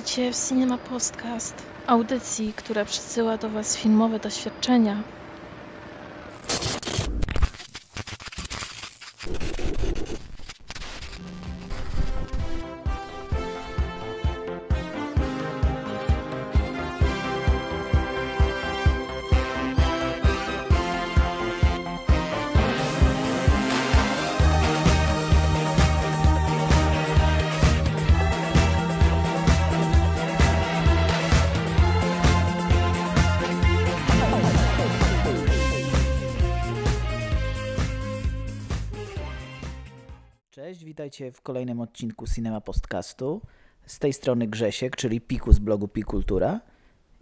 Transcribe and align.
Witajcie 0.00 0.32
w 0.32 0.48
Cinema 0.48 0.78
Podcast, 0.78 1.62
audycji, 1.86 2.54
która 2.54 2.84
przesyła 2.84 3.38
do 3.38 3.50
Was 3.50 3.76
filmowe 3.76 4.20
doświadczenia. 4.20 5.04
Witajcie 41.20 41.38
w 41.38 41.42
kolejnym 41.42 41.80
odcinku 41.80 42.26
Cinema 42.26 42.60
Podcastu. 42.60 43.40
Z 43.86 43.98
tej 43.98 44.12
strony 44.12 44.46
Grzesiek, 44.46 44.96
czyli 44.96 45.20
Piku 45.20 45.52
z 45.52 45.58
blogu 45.58 45.88
Pikultura. 45.88 46.60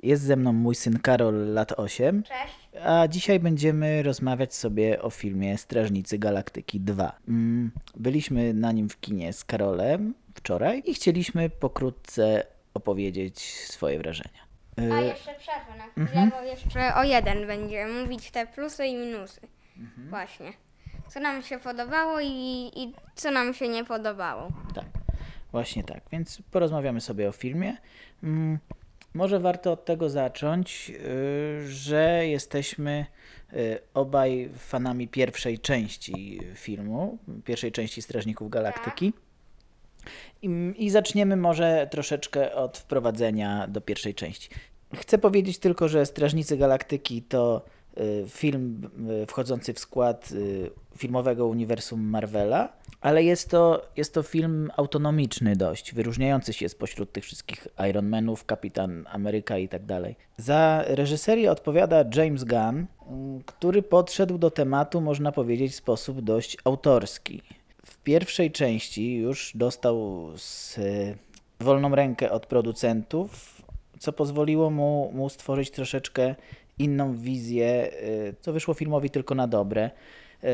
Jest 0.03 0.23
ze 0.23 0.37
mną 0.37 0.53
mój 0.53 0.75
syn 0.75 0.99
Karol, 0.99 1.53
lat 1.53 1.73
8. 1.73 2.23
Cześć. 2.23 2.55
A 2.85 3.09
dzisiaj 3.09 3.41
będziemy 3.41 4.03
rozmawiać 4.03 4.55
sobie 4.55 5.03
o 5.03 5.11
filmie 5.11 5.59
Strażnicy 5.59 6.19
Galaktyki 6.19 6.81
2. 6.81 7.19
Mm, 7.29 7.71
Byliśmy 7.97 8.55
na 8.55 8.73
nim 8.73 8.89
w 8.89 9.01
kinie 9.01 9.33
z 9.33 9.45
Karolem 9.45 10.15
wczoraj 10.35 10.83
i 10.87 10.95
chcieliśmy 10.95 11.51
pokrótce 11.51 12.47
opowiedzieć 12.75 13.43
swoje 13.65 13.99
wrażenia. 13.99 14.49
A 14.93 15.01
jeszcze 15.01 15.35
przerwę 15.35 15.77
na 15.79 16.07
chwilę, 16.07 16.31
bo 16.31 16.43
jeszcze 16.43 16.95
o 16.95 17.05
jeden 17.05 17.47
będzie 17.47 17.87
mówić 17.87 18.31
te 18.31 18.47
plusy 18.47 18.87
i 18.87 18.97
minusy. 18.97 19.41
Właśnie. 20.11 20.68
Co 21.09 21.21
nam 21.21 21.43
się 21.43 21.59
podobało 21.59 22.21
i, 22.21 22.71
i 22.77 22.93
co 23.15 23.31
nam 23.31 23.55
się 23.55 23.69
nie 23.69 23.85
podobało. 23.85 24.49
Tak, 24.75 24.85
właśnie 25.53 25.85
tak. 25.85 26.01
Więc 26.13 26.43
porozmawiamy 26.51 27.01
sobie 27.01 27.29
o 27.29 27.33
filmie. 27.33 27.77
Mm, 28.23 28.59
Może 29.15 29.41
warto 29.41 29.73
od 29.73 29.85
tego 29.85 30.11
zacząć, 30.11 30.91
y, 30.91 31.69
że 31.69 32.27
jesteśmy 32.27 33.07
y, 33.53 33.79
obaj 33.95 34.51
fanami 34.59 35.09
pierwszej 35.09 35.59
części 35.59 36.41
filmu, 36.55 37.19
pierwszej 37.45 37.73
części 37.73 38.03
Strażników 38.03 38.51
Galaktyki. 38.51 39.13
I, 40.43 40.75
I 40.77 40.91
zaczniemy 40.91 41.37
może 41.37 41.89
troszeczkę 41.91 42.55
od 42.55 42.79
wprowadzenia 42.79 43.69
do 43.69 43.81
pierwszej 43.81 44.15
części. 44.15 44.51
Chcę 44.95 45.19
powiedzieć 45.19 45.59
tylko, 45.59 45.89
że 45.89 46.07
Strażnicy 46.07 46.57
Galaktyki 46.57 47.23
to 47.23 47.65
film 48.29 48.91
y, 49.23 49.27
wchodzący 49.27 49.75
w 49.75 49.79
skład 49.79 50.31
y, 50.33 50.71
filmowego 50.97 51.47
uniwersum 51.47 52.01
Marvela, 52.01 52.73
ale 53.01 53.25
jest 53.25 53.51
to, 53.51 53.85
jest 53.97 54.15
to 54.15 54.23
film 54.23 54.71
autonomiczny 54.77 55.57
dość, 55.57 55.95
wyróżniający 55.95 56.53
się 56.53 56.69
spośród 56.69 57.13
tych 57.13 57.25
wszystkich 57.25 57.69
Iron 57.91 58.09
Manów, 58.09 58.45
Kapitan 58.45 59.05
Ameryka 59.11 59.59
i 59.59 59.69
tak 59.69 59.85
dalej. 59.85 60.17
Za 60.37 60.85
reżyserię 60.87 61.51
odpowiada 61.51 62.05
James 62.15 62.45
Gunn, 62.45 62.87
który 63.47 63.83
podszedł 63.83 64.39
do 64.39 64.51
tematu, 64.51 65.01
można 65.01 65.33
powiedzieć, 65.33 65.73
w 65.73 65.77
sposób 65.77 66.21
dość 66.21 66.57
autorski. 66.65 67.43
W 67.87 67.99
pierwszej 67.99 68.51
części 68.51 69.17
już 69.17 69.53
dostał 69.55 70.27
z, 70.37 70.79
wolną 71.61 71.95
rękę 71.95 72.31
od 72.31 72.47
producentów, 72.47 73.63
co 73.99 74.13
pozwoliło 74.13 74.71
mu, 74.71 75.11
mu 75.15 75.29
stworzyć 75.29 75.71
troszeczkę 75.71 76.35
inną 76.79 77.17
wizję, 77.17 77.91
y, 78.03 78.35
co 78.41 78.53
wyszło 78.53 78.75
filmowi 78.75 79.11
tylko 79.11 79.35
na 79.35 79.47
dobre. 79.47 79.91
Y, 80.45 80.49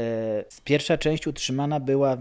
Pierwsza 0.65 0.99
część 0.99 1.27
utrzymana 1.27 1.81
była, 1.81 2.15
y, 2.15 2.19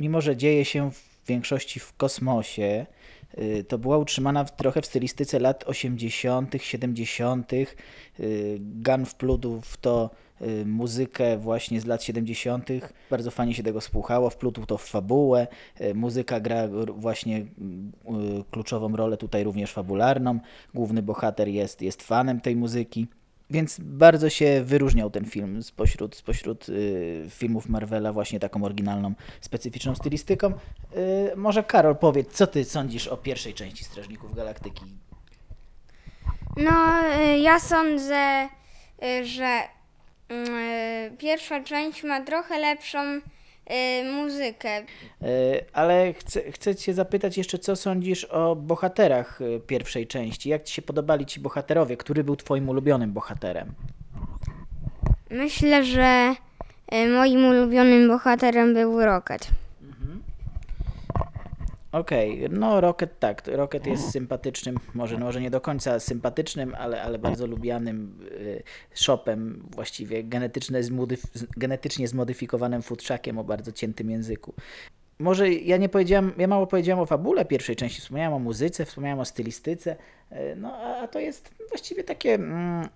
mimo 0.00 0.20
że 0.20 0.36
dzieje 0.36 0.64
się 0.64 0.90
w 0.90 1.26
większości 1.26 1.80
w 1.80 1.96
kosmosie, 1.96 2.86
to 3.68 3.78
była 3.78 3.98
utrzymana 3.98 4.44
w, 4.44 4.56
trochę 4.56 4.82
w 4.82 4.86
stylistyce 4.86 5.38
lat 5.38 5.64
80., 5.66 6.54
70. 6.62 7.52
y, 7.52 7.66
Gun 8.60 9.06
w 9.60 9.76
to 9.76 10.10
muzykę 10.64 11.38
właśnie 11.38 11.80
z 11.80 11.86
lat 11.86 12.04
70. 12.04 12.68
Bardzo 13.10 13.30
fajnie 13.30 13.54
się 13.54 13.62
tego 13.62 13.80
słuchało, 13.80 14.30
wplótł 14.30 14.66
to 14.66 14.78
w 14.78 14.84
fabułę. 14.84 15.46
Y, 15.80 15.94
Muzyka 15.94 16.40
gra 16.40 16.68
właśnie 16.96 17.38
y, 17.38 17.44
kluczową 18.50 18.96
rolę 18.96 19.16
tutaj 19.16 19.44
również 19.44 19.72
fabularną. 19.72 20.38
Główny 20.74 21.02
bohater 21.02 21.48
jest, 21.48 21.82
jest 21.82 22.02
fanem 22.02 22.40
tej 22.40 22.56
muzyki. 22.56 23.06
Więc 23.50 23.80
bardzo 23.80 24.30
się 24.30 24.62
wyróżniał 24.64 25.10
ten 25.10 25.24
film 25.24 25.62
spośród, 25.62 26.16
spośród 26.16 26.68
y, 26.68 27.26
filmów 27.28 27.68
Marvela 27.68 28.12
właśnie 28.12 28.40
taką 28.40 28.64
oryginalną, 28.64 29.14
specyficzną 29.40 29.94
stylistyką. 29.94 30.52
Y, 30.52 31.36
może 31.36 31.64
Karol 31.64 31.96
powiedz, 31.96 32.32
co 32.32 32.46
ty 32.46 32.64
sądzisz 32.64 33.08
o 33.08 33.16
pierwszej 33.16 33.54
części 33.54 33.84
Strażników 33.84 34.34
Galaktyki? 34.34 34.84
No, 36.56 37.02
y, 37.20 37.38
ja 37.38 37.60
sądzę, 37.60 38.48
y, 39.02 39.24
że 39.26 39.44
y, 39.44 39.79
pierwsza 41.18 41.60
część 41.60 42.02
ma 42.02 42.20
trochę 42.20 42.58
lepszą 42.58 42.98
y, 43.00 43.20
muzykę. 44.12 44.78
Y, 44.80 44.84
ale 45.72 46.12
chcę, 46.12 46.52
chcę 46.52 46.74
cię 46.74 46.94
zapytać 46.94 47.38
jeszcze, 47.38 47.58
co 47.58 47.76
sądzisz 47.76 48.24
o 48.24 48.56
bohaterach 48.56 49.38
pierwszej 49.66 50.06
części? 50.06 50.48
Jak 50.48 50.62
ci 50.62 50.74
się 50.74 50.82
podobali 50.82 51.26
ci 51.26 51.40
bohaterowie? 51.40 51.96
Który 51.96 52.24
był 52.24 52.36
twoim 52.36 52.68
ulubionym 52.68 53.12
bohaterem? 53.12 53.74
Myślę, 55.30 55.84
że 55.84 56.34
moim 57.12 57.44
ulubionym 57.44 58.08
bohaterem 58.08 58.74
był 58.74 59.04
Rocket. 59.04 59.50
Okej, 61.92 62.48
no 62.50 62.80
Rocket 62.80 63.18
tak, 63.18 63.42
Rocket 63.46 63.86
jest 63.86 64.10
sympatycznym, 64.10 64.76
może, 64.94 65.18
no 65.18 65.26
może 65.26 65.40
nie 65.40 65.50
do 65.50 65.60
końca 65.60 66.00
sympatycznym, 66.00 66.74
ale, 66.78 67.02
ale 67.02 67.18
bardzo 67.18 67.46
lubianym 67.46 68.18
y, 68.32 68.62
shopem, 68.94 69.62
właściwie 69.70 70.24
genetycznie, 70.24 70.82
zmodyf- 70.82 71.46
genetycznie 71.56 72.08
zmodyfikowanym 72.08 72.82
futrzakiem 72.82 73.38
o 73.38 73.44
bardzo 73.44 73.72
ciętym 73.72 74.10
języku. 74.10 74.54
Może 75.18 75.52
ja 75.52 75.76
nie 75.76 75.88
powiedziałem, 75.88 76.32
ja 76.38 76.46
mało 76.46 76.66
powiedziałem 76.66 77.00
o 77.00 77.06
fabule 77.06 77.44
pierwszej 77.44 77.76
części, 77.76 78.00
wspomniałem 78.00 78.32
o 78.32 78.38
muzyce, 78.38 78.84
wspomniałem 78.84 79.18
o 79.18 79.24
stylistyce, 79.24 79.96
y, 80.32 80.36
no 80.56 80.76
a, 80.76 80.96
a 80.96 81.08
to 81.08 81.18
jest 81.18 81.54
właściwie 81.68 82.04
takie... 82.04 82.34
Mm, 82.34 82.88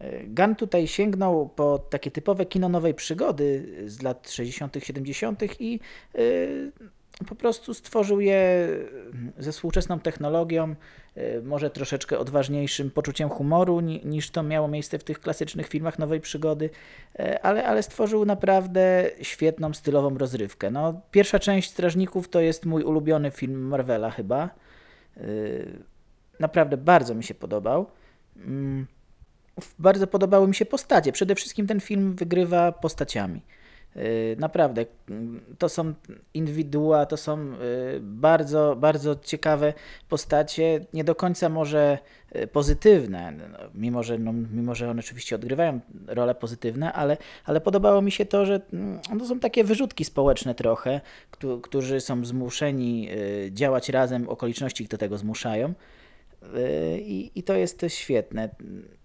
y, 0.00 0.24
Gunn 0.28 0.54
tutaj 0.54 0.88
sięgnął 0.88 1.48
po 1.48 1.78
takie 1.78 2.10
typowe 2.10 2.46
kino 2.46 2.68
nowej 2.68 2.94
przygody 2.94 3.74
z 3.86 4.02
lat 4.02 4.30
60., 4.30 4.76
70. 4.82 5.60
i 5.60 5.80
po 7.28 7.34
prostu 7.34 7.74
stworzył 7.74 8.20
je 8.20 8.68
ze 9.38 9.52
współczesną 9.52 10.00
technologią, 10.00 10.74
y, 11.16 11.42
może 11.44 11.70
troszeczkę 11.70 12.18
odważniejszym 12.18 12.90
poczuciem 12.90 13.28
humoru 13.28 13.80
ni, 13.80 14.00
niż 14.04 14.30
to 14.30 14.42
miało 14.42 14.68
miejsce 14.68 14.98
w 14.98 15.04
tych 15.04 15.20
klasycznych 15.20 15.68
filmach 15.68 15.98
nowej 15.98 16.20
przygody, 16.20 16.70
y, 17.20 17.42
ale, 17.42 17.66
ale 17.66 17.82
stworzył 17.82 18.24
naprawdę 18.24 19.10
świetną, 19.22 19.74
stylową 19.74 20.18
rozrywkę. 20.18 20.70
No, 20.70 21.00
pierwsza 21.10 21.38
część 21.38 21.70
Strażników 21.70 22.28
to 22.28 22.40
jest 22.40 22.66
mój 22.66 22.82
ulubiony 22.82 23.30
film 23.30 23.68
Marvela 23.68 24.10
chyba. 24.10 24.50
Y, 25.16 25.96
Naprawdę 26.40 26.76
bardzo 26.76 27.14
mi 27.14 27.24
się 27.24 27.34
podobał. 27.34 27.86
Mm, 28.36 28.86
Bardzo 29.78 30.06
podobały 30.06 30.48
mi 30.48 30.54
się 30.54 30.66
postacie. 30.66 31.12
Przede 31.12 31.34
wszystkim 31.34 31.66
ten 31.66 31.80
film 31.80 32.14
wygrywa 32.14 32.72
postaciami. 32.72 33.42
Yy, 33.96 34.36
Naprawdę, 34.38 34.86
mm, 35.10 35.40
to 35.58 35.68
są 35.68 35.94
indywidua, 36.34 37.06
to 37.06 37.16
są 37.16 37.44
yy, 37.46 37.56
bardzo, 38.00 38.76
bardzo 38.78 39.16
ciekawe 39.16 39.72
postacie, 40.08 40.86
nie 40.92 41.04
do 41.04 41.14
końca 41.14 41.48
może 41.48 41.98
yy, 42.34 42.46
pozytywne, 42.46 43.32
no, 43.32 43.58
mimo, 43.74 44.02
że, 44.02 44.18
no, 44.18 44.32
mimo 44.32 44.74
że 44.74 44.90
one 44.90 45.00
oczywiście 45.00 45.36
odgrywają 45.36 45.80
role 46.06 46.34
pozytywne, 46.34 46.92
ale, 46.92 47.16
ale 47.44 47.60
podobało 47.60 48.02
mi 48.02 48.10
się 48.12 48.26
to, 48.26 48.46
że 48.46 48.60
mm, 48.72 49.00
to 49.18 49.26
są 49.26 49.40
takie 49.40 49.64
wyrzutki 49.64 50.04
społeczne 50.04 50.54
trochę, 50.54 51.00
któ- 51.30 51.60
którzy 51.60 52.00
są 52.00 52.24
zmuszeni 52.24 53.08
działać 53.50 53.88
razem, 53.88 54.28
okoliczności 54.28 54.82
ich 54.84 54.90
do 54.90 54.98
tego 54.98 55.18
zmuszają. 55.18 55.74
Yy, 56.54 57.00
I, 57.00 57.30
I 57.34 57.42
to 57.42 57.54
jest 57.54 57.86
świetne. 57.88 58.48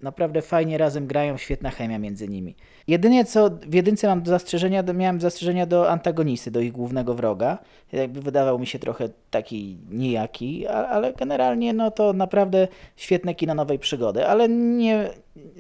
Naprawdę 0.01 0.41
fajnie 0.41 0.77
razem 0.77 1.07
grają, 1.07 1.38
świetna 1.38 1.69
chemia 1.69 1.99
między 1.99 2.27
nimi. 2.27 2.55
Jedynie 2.88 3.25
co 3.25 3.49
w 3.49 3.73
jedynce 3.73 4.07
mam 4.07 4.21
do 4.21 4.31
zastrzeżenia, 4.31 4.83
do, 4.83 4.93
miałem 4.93 5.21
zastrzeżenia 5.21 5.65
do 5.65 5.89
antagonisty, 5.89 6.51
do 6.51 6.59
ich 6.59 6.71
głównego 6.71 7.13
wroga. 7.13 7.57
Jakby 7.91 8.21
wydawał 8.21 8.59
mi 8.59 8.67
się 8.67 8.79
trochę 8.79 9.09
taki 9.29 9.77
nijaki, 9.89 10.67
a, 10.67 10.88
ale 10.88 11.13
generalnie 11.13 11.73
no 11.73 11.91
to 11.91 12.13
naprawdę 12.13 12.67
świetne 12.95 13.35
kino 13.35 13.55
nowej 13.55 13.79
przygody. 13.79 14.27
Ale 14.27 14.49
nie 14.49 15.09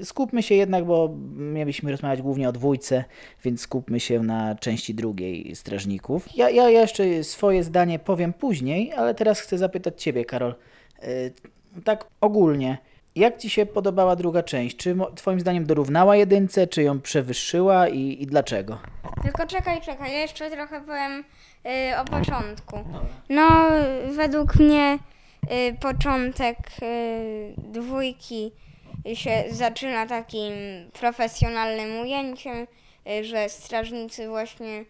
skupmy 0.03 0.43
się 0.43 0.55
jednak, 0.55 0.85
bo 0.85 1.15
mieliśmy 1.35 1.91
rozmawiać 1.91 2.21
głównie 2.21 2.49
o 2.49 2.51
dwójce, 2.51 3.03
więc 3.43 3.61
skupmy 3.61 3.99
się 3.99 4.23
na 4.23 4.55
części 4.55 4.95
drugiej 4.95 5.55
Strażników. 5.55 6.27
Ja, 6.35 6.49
ja 6.49 6.69
jeszcze 6.69 7.23
swoje 7.23 7.63
zdanie 7.63 7.99
powiem 7.99 8.33
później, 8.33 8.93
ale 8.93 9.15
teraz 9.15 9.39
chcę 9.39 9.57
zapytać 9.57 10.03
Ciebie, 10.03 10.25
Karol. 10.25 10.55
Yy, 11.01 11.07
tak 11.83 12.05
ogólnie, 12.21 12.77
jak 13.15 13.37
Ci 13.37 13.49
się 13.49 13.65
podobała 13.65 14.15
druga 14.15 14.43
część? 14.43 14.77
Czy 14.77 14.95
Twoim 15.15 15.39
zdaniem 15.39 15.65
dorównała 15.65 16.15
jedynce, 16.15 16.67
czy 16.67 16.83
ją 16.83 17.01
przewyższyła 17.01 17.87
i, 17.87 18.21
i 18.21 18.27
dlaczego? 18.27 18.79
Tylko 19.23 19.47
czekaj, 19.47 19.81
czekaj, 19.81 20.11
ja 20.11 20.19
jeszcze 20.19 20.51
trochę 20.51 20.81
powiem 20.81 21.23
y, 21.65 21.97
o 21.99 22.05
początku. 22.05 22.79
No, 23.29 23.49
według 24.11 24.55
mnie 24.55 24.99
y, 25.51 25.77
początek 25.79 26.57
y, 26.81 27.53
dwójki 27.57 28.51
się 29.13 29.43
zaczyna 29.49 30.05
takim 30.05 30.53
profesjonalnym 30.99 32.01
ujęciem, 32.01 32.67
y, 33.09 33.23
że 33.23 33.49
strażnicy 33.49 34.27
właśnie 34.27 34.85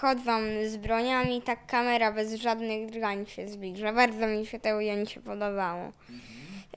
chodzą 0.00 0.40
z 0.66 0.76
broniami, 0.76 1.42
tak 1.42 1.66
kamera 1.66 2.12
bez 2.12 2.34
żadnych 2.34 2.90
drgań 2.90 3.26
się 3.26 3.48
zbliża. 3.48 3.92
Bardzo 3.92 4.26
mi 4.26 4.46
się 4.46 4.60
to 4.60 4.76
ujęcie 4.76 5.20
podobało. 5.20 5.92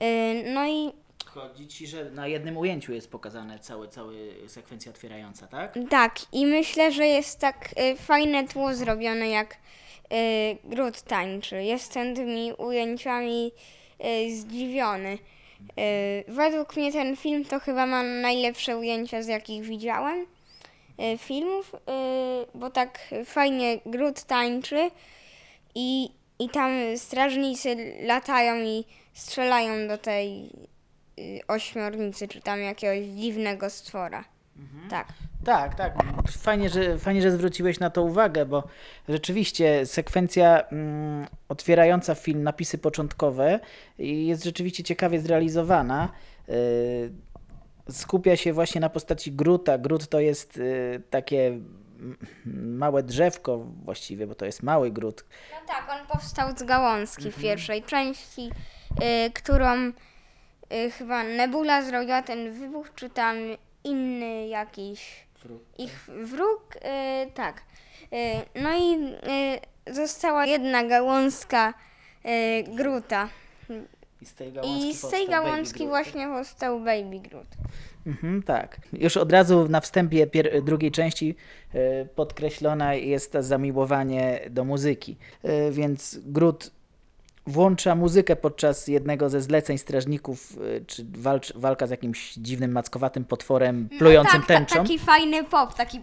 Y, 0.02 0.44
no 0.54 0.66
i 0.68 0.92
Chodzi 1.36 1.68
Ci, 1.68 1.86
że 1.86 2.10
na 2.10 2.26
jednym 2.26 2.56
ujęciu 2.56 2.92
jest 2.92 3.10
pokazane 3.10 3.58
całe, 3.58 3.88
cały 3.88 4.34
sekwencja 4.46 4.90
otwierająca, 4.90 5.46
tak? 5.46 5.78
Tak, 5.90 6.16
i 6.32 6.46
myślę, 6.46 6.92
że 6.92 7.06
jest 7.06 7.40
tak 7.40 7.74
y, 7.92 7.96
fajne 7.96 8.48
tło 8.48 8.74
zrobione, 8.74 9.28
jak 9.28 9.54
y, 9.54 9.56
Grut 10.64 11.02
tańczy. 11.02 11.62
Jestem 11.62 12.14
tymi 12.14 12.52
ujęciami 12.52 13.52
y, 14.04 14.36
zdziwiony. 14.36 15.18
Y, 15.78 16.24
według 16.28 16.76
mnie 16.76 16.92
ten 16.92 17.16
film 17.16 17.44
to 17.44 17.60
chyba 17.60 17.86
ma 17.86 18.02
najlepsze 18.02 18.78
ujęcia, 18.78 19.22
z 19.22 19.26
jakich 19.26 19.62
widziałem 19.62 20.20
y, 20.20 20.26
filmów, 21.18 21.74
y, 21.74 21.78
bo 22.58 22.70
tak 22.70 22.98
fajnie 23.24 23.78
Grut 23.86 24.22
tańczy 24.22 24.90
i, 25.74 26.10
i 26.38 26.48
tam 26.48 26.70
strażnicy 26.96 27.94
latają 28.02 28.56
i 28.64 28.84
strzelają 29.14 29.88
do 29.88 29.98
tej 29.98 30.50
y, 31.18 31.40
ośmiornicy, 31.48 32.28
czy 32.28 32.40
tam 32.40 32.60
jakiegoś 32.60 33.06
dziwnego 33.06 33.70
stwora. 33.70 34.24
Tak. 34.90 35.06
Tak, 35.44 35.74
tak. 35.74 35.94
Fajnie 36.38 36.68
że, 36.68 36.98
fajnie, 36.98 37.22
że 37.22 37.32
zwróciłeś 37.32 37.80
na 37.80 37.90
to 37.90 38.02
uwagę, 38.02 38.46
bo 38.46 38.62
rzeczywiście 39.08 39.86
sekwencja 39.86 40.60
mm, 40.60 41.26
otwierająca 41.48 42.14
film, 42.14 42.42
napisy 42.42 42.78
początkowe 42.78 43.60
jest 43.98 44.44
rzeczywiście 44.44 44.84
ciekawie 44.84 45.20
zrealizowana. 45.20 46.08
Yy, 46.48 46.54
skupia 47.90 48.36
się 48.36 48.52
właśnie 48.52 48.80
na 48.80 48.88
postaci 48.88 49.32
Gruta. 49.32 49.78
Grut 49.78 50.08
to 50.08 50.20
jest 50.20 50.56
yy, 50.56 51.02
takie 51.10 51.58
małe 52.54 53.02
drzewko 53.02 53.58
właściwie, 53.84 54.26
bo 54.26 54.34
to 54.34 54.46
jest 54.46 54.62
mały 54.62 54.90
Grut. 54.90 55.24
No 55.52 55.66
tak, 55.66 56.00
on 56.00 56.06
powstał 56.06 56.56
z 56.56 56.62
gałązki 56.62 57.32
w 57.32 57.40
pierwszej 57.40 57.82
części, 57.82 58.50
y, 59.26 59.30
którą 59.30 59.92
y, 60.72 60.90
chyba 60.90 61.24
Nebula 61.24 61.82
zrobiła 61.82 62.22
ten 62.22 62.52
wybuch, 62.52 62.94
czy 62.94 63.10
tam 63.10 63.36
inny 63.84 64.48
jakiś 64.48 65.26
ich 65.78 66.08
wróg, 66.22 66.76
y, 66.76 66.80
tak. 67.34 67.62
Y, 68.12 68.60
no 68.60 68.70
i 68.78 68.94
y, 69.88 69.94
została 69.94 70.46
jedna 70.46 70.84
gałązka 70.84 71.74
y, 72.24 72.62
Gruta. 72.62 73.28
I 74.22 74.26
z 74.26 74.34
tej 74.34 74.52
gałązki, 74.52 74.88
I 74.88 74.94
z 74.94 75.00
tej 75.00 75.10
powstał 75.10 75.26
Baby 75.26 75.50
gałązki 75.50 75.78
Groot. 75.78 75.90
właśnie 75.90 76.26
powstał 76.28 76.80
Baby 76.80 77.20
Groot. 77.28 77.46
Mhm, 78.06 78.42
tak. 78.42 78.80
Już 78.92 79.16
od 79.16 79.32
razu 79.32 79.68
na 79.68 79.80
wstępie 79.80 80.26
drugiej 80.62 80.90
części 80.92 81.34
y, 81.74 82.08
podkreślona 82.14 82.94
jest 82.94 83.32
to 83.32 83.42
zamiłowanie 83.42 84.40
do 84.50 84.64
muzyki. 84.64 85.16
Y, 85.44 85.72
więc 85.72 86.18
Grut 86.24 86.70
włącza 87.46 87.94
muzykę 87.94 88.36
podczas 88.36 88.88
jednego 88.88 89.28
ze 89.30 89.40
zleceń 89.40 89.78
strażników, 89.78 90.52
y, 90.58 90.84
czy 90.86 91.06
walcz, 91.18 91.52
walka 91.56 91.86
z 91.86 91.90
jakimś 91.90 92.34
dziwnym, 92.34 92.72
mackowatym 92.72 93.24
potworem 93.24 93.88
plującym 93.98 94.40
tak, 94.40 94.48
ta- 94.48 94.54
tęczą. 94.54 94.74
taki 94.76 94.98
fajny 94.98 95.44
pop, 95.44 95.74
taki... 95.74 96.00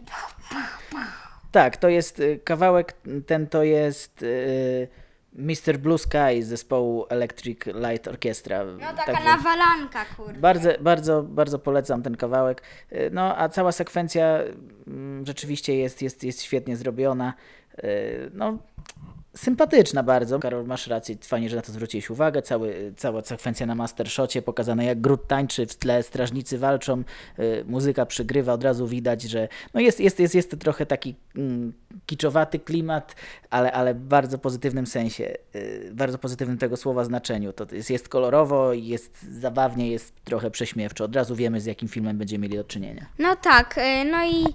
Tak, 1.51 1.77
to 1.77 1.89
jest 1.89 2.21
kawałek, 2.44 2.94
ten 3.27 3.48
to 3.48 3.63
jest 3.63 4.24
y, 4.24 4.88
Mr. 5.35 5.77
Blue 5.77 5.97
Sky 5.97 6.44
z 6.44 6.47
zespołu 6.47 7.06
Electric 7.09 7.59
Light 7.65 8.07
Orchestra. 8.07 8.63
No 8.63 8.80
taka 8.80 9.06
Także- 9.06 9.24
nawalanka, 9.24 10.06
kurde. 10.18 10.39
Bardzo, 10.39 10.69
bardzo, 10.81 11.24
bardzo 11.24 11.59
polecam 11.59 12.03
ten 12.03 12.18
kawałek. 12.18 12.62
No, 13.12 13.38
a 13.38 13.50
cała 13.50 13.71
sekwencja 13.71 14.39
mm, 14.88 15.25
rzeczywiście 15.25 15.75
jest, 15.77 16.01
jest, 16.01 16.24
jest 16.24 16.41
świetnie 16.41 16.77
zrobiona. 16.77 17.33
Y, 17.83 18.31
No, 18.33 18.57
sympatyczna 19.35 20.03
bardzo. 20.03 20.39
Karol, 20.39 20.65
masz 20.65 20.88
rację, 20.88 21.15
fajnie, 21.21 21.50
że 21.50 21.56
na 21.56 21.62
to 21.62 21.71
zwróciłeś 21.71 22.09
uwagę. 22.09 22.41
Cały, 22.41 22.94
cała 22.97 23.21
sekwencja 23.21 23.65
na 23.65 23.75
Mastershocie 23.75 24.41
pokazana 24.41 24.83
jak 24.83 25.01
Grut 25.01 25.27
tańczy, 25.27 25.65
w 25.65 25.75
tle 25.75 26.03
strażnicy 26.03 26.57
walczą, 26.57 27.03
y, 27.39 27.63
muzyka 27.68 28.06
przygrywa, 28.06 28.53
od 28.53 28.63
razu 28.63 28.88
widać, 28.88 29.21
że 29.21 29.47
no 29.74 29.81
jest, 29.81 30.00
jest, 30.00 30.19
jest, 30.19 30.35
jest 30.35 30.51
to 30.51 30.57
trochę 30.57 30.85
taki 30.85 31.15
mm, 31.35 31.74
kiczowaty 32.06 32.59
klimat, 32.59 33.15
ale, 33.50 33.71
ale 33.71 33.94
w 33.94 34.00
bardzo 34.00 34.38
pozytywnym 34.38 34.88
sensie, 34.88 35.33
y, 35.56 35.91
bardzo 35.94 36.18
pozytywnym 36.18 36.57
tego 36.57 36.77
słowa 36.77 37.03
znaczeniu. 37.03 37.53
To 37.53 37.65
jest, 37.71 37.89
jest 37.89 38.09
kolorowo, 38.09 38.74
jest 38.74 39.24
zabawnie, 39.24 39.91
jest 39.91 40.13
trochę 40.24 40.51
prześmiewczo. 40.51 41.03
Od 41.03 41.15
razu 41.15 41.36
wiemy, 41.36 41.62
z 41.62 41.65
jakim 41.65 41.89
filmem 41.89 42.18
będziemy 42.18 42.41
mieli 42.41 42.57
do 42.57 42.63
czynienia. 42.63 43.06
No 43.19 43.36
tak, 43.36 43.77
y, 43.77 44.06
no 44.12 44.25
i 44.25 44.45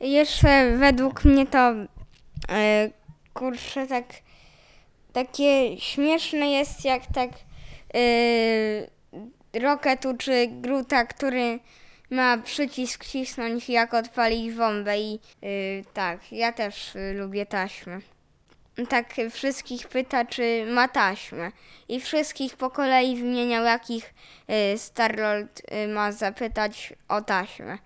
jeszcze 0.00 0.76
według 0.76 1.24
mnie 1.24 1.46
to 1.46 1.72
y, 1.72 3.05
kurczę 3.36 3.86
tak 3.86 4.04
takie 5.12 5.80
śmieszne 5.80 6.50
jest 6.50 6.84
jak 6.84 7.02
tak 7.14 7.30
y, 7.96 8.90
Rocketu 9.60 10.16
czy 10.18 10.46
Gruta, 10.50 11.04
który 11.04 11.58
ma 12.10 12.38
przycisk 12.38 13.04
cisnąć 13.04 13.68
jak 13.68 13.94
odpalić 13.94 14.54
bombę 14.54 14.98
i 14.98 15.20
y, 15.44 15.84
tak, 15.94 16.32
ja 16.32 16.52
też 16.52 16.92
lubię 17.14 17.46
taśmy. 17.46 18.00
Tak 18.88 19.14
wszystkich 19.30 19.88
pyta, 19.88 20.24
czy 20.24 20.66
ma 20.68 20.88
taśmę. 20.88 21.52
I 21.88 22.00
wszystkich 22.00 22.56
po 22.56 22.70
kolei 22.70 23.16
wymieniał, 23.16 23.64
jakich 23.64 24.14
y, 24.74 24.78
Starlord 24.78 25.62
y, 25.84 25.88
ma 25.88 26.12
zapytać 26.12 26.92
o 27.08 27.22
taśmę. 27.22 27.78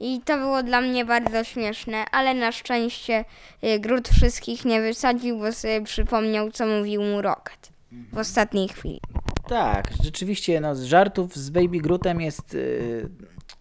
I 0.00 0.20
to 0.24 0.38
było 0.38 0.62
dla 0.62 0.80
mnie 0.80 1.04
bardzo 1.04 1.44
śmieszne, 1.44 2.04
ale 2.12 2.34
na 2.34 2.52
szczęście 2.52 3.24
y, 3.64 3.80
Grut 3.80 4.08
wszystkich 4.08 4.64
nie 4.64 4.80
wysadził, 4.80 5.38
bo 5.38 5.52
sobie 5.52 5.82
przypomniał, 5.82 6.50
co 6.50 6.66
mówił 6.66 7.02
mu 7.02 7.22
Rocket 7.22 7.74
w 8.12 8.18
ostatniej 8.18 8.68
chwili. 8.68 9.00
Tak, 9.48 9.90
rzeczywiście 10.02 10.60
no, 10.60 10.74
z 10.74 10.82
żartów 10.82 11.36
z 11.36 11.50
Baby 11.50 11.78
Grootem 11.78 12.20
jest 12.20 12.54
y, 12.54 13.08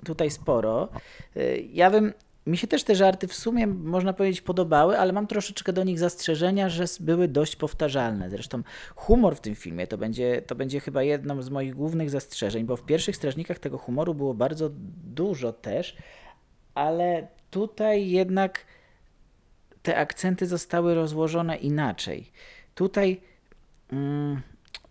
tutaj 0.05 0.31
sporo. 0.31 0.89
Y, 1.37 1.67
ja 1.71 1.91
bym. 1.91 2.13
Mi 2.47 2.57
się 2.57 2.67
też 2.67 2.83
te 2.83 2.95
żarty 2.95 3.27
w 3.27 3.33
sumie, 3.33 3.67
można 3.67 4.13
powiedzieć, 4.13 4.41
podobały, 4.41 4.99
ale 4.99 5.13
mam 5.13 5.27
troszeczkę 5.27 5.73
do 5.73 5.83
nich 5.83 5.99
zastrzeżenia, 5.99 6.69
że 6.69 6.85
były 6.99 7.27
dość 7.27 7.55
powtarzalne. 7.55 8.29
Zresztą 8.29 8.61
humor 8.95 9.35
w 9.35 9.39
tym 9.39 9.55
filmie 9.55 9.87
to 9.87 9.97
będzie, 9.97 10.41
to 10.41 10.55
będzie 10.55 10.79
chyba 10.79 11.03
jedno 11.03 11.41
z 11.41 11.49
moich 11.49 11.75
głównych 11.75 12.09
zastrzeżeń, 12.09 12.63
bo 12.65 12.77
w 12.77 12.85
pierwszych 12.85 13.15
strażnikach 13.15 13.59
tego 13.59 13.77
humoru 13.77 14.13
było 14.13 14.33
bardzo 14.33 14.69
dużo 15.03 15.53
też, 15.53 15.95
ale 16.75 17.27
tutaj 17.51 18.09
jednak 18.09 18.65
te 19.83 19.97
akcenty 19.97 20.47
zostały 20.47 20.95
rozłożone 20.95 21.57
inaczej. 21.57 22.31
Tutaj 22.75 23.21
mm, 23.91 24.41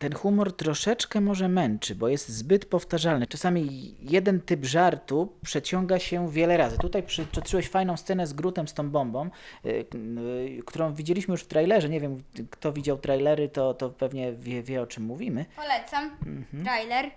ten 0.02 0.14
humor 0.14 0.56
troszeczkę 0.56 1.20
może 1.20 1.48
męczy, 1.48 1.94
bo 1.94 2.08
jest 2.08 2.28
zbyt 2.28 2.64
powtarzalny. 2.64 3.26
Czasami 3.26 3.94
jeden 4.00 4.40
typ 4.40 4.64
żartu 4.64 5.32
przeciąga 5.42 5.98
się 5.98 6.30
wiele 6.30 6.56
razy. 6.56 6.78
Tutaj 6.78 7.02
przytoczyłeś 7.02 7.68
fajną 7.68 7.96
scenę 7.96 8.26
z 8.26 8.32
Grutem 8.32 8.68
z 8.68 8.74
tą 8.74 8.90
bombą, 8.90 9.30
y, 9.66 9.68
y, 9.68 10.62
którą 10.66 10.94
widzieliśmy 10.94 11.32
już 11.32 11.42
w 11.42 11.46
trailerze. 11.46 11.88
Nie 11.88 12.00
wiem, 12.00 12.22
kto 12.50 12.72
widział 12.72 12.98
trailery, 12.98 13.48
to, 13.48 13.74
to 13.74 13.90
pewnie 13.90 14.32
wie, 14.32 14.62
wie 14.62 14.82
o 14.82 14.86
czym 14.86 15.04
mówimy. 15.04 15.44
Polecam. 15.56 16.16
Trailer. 16.64 17.10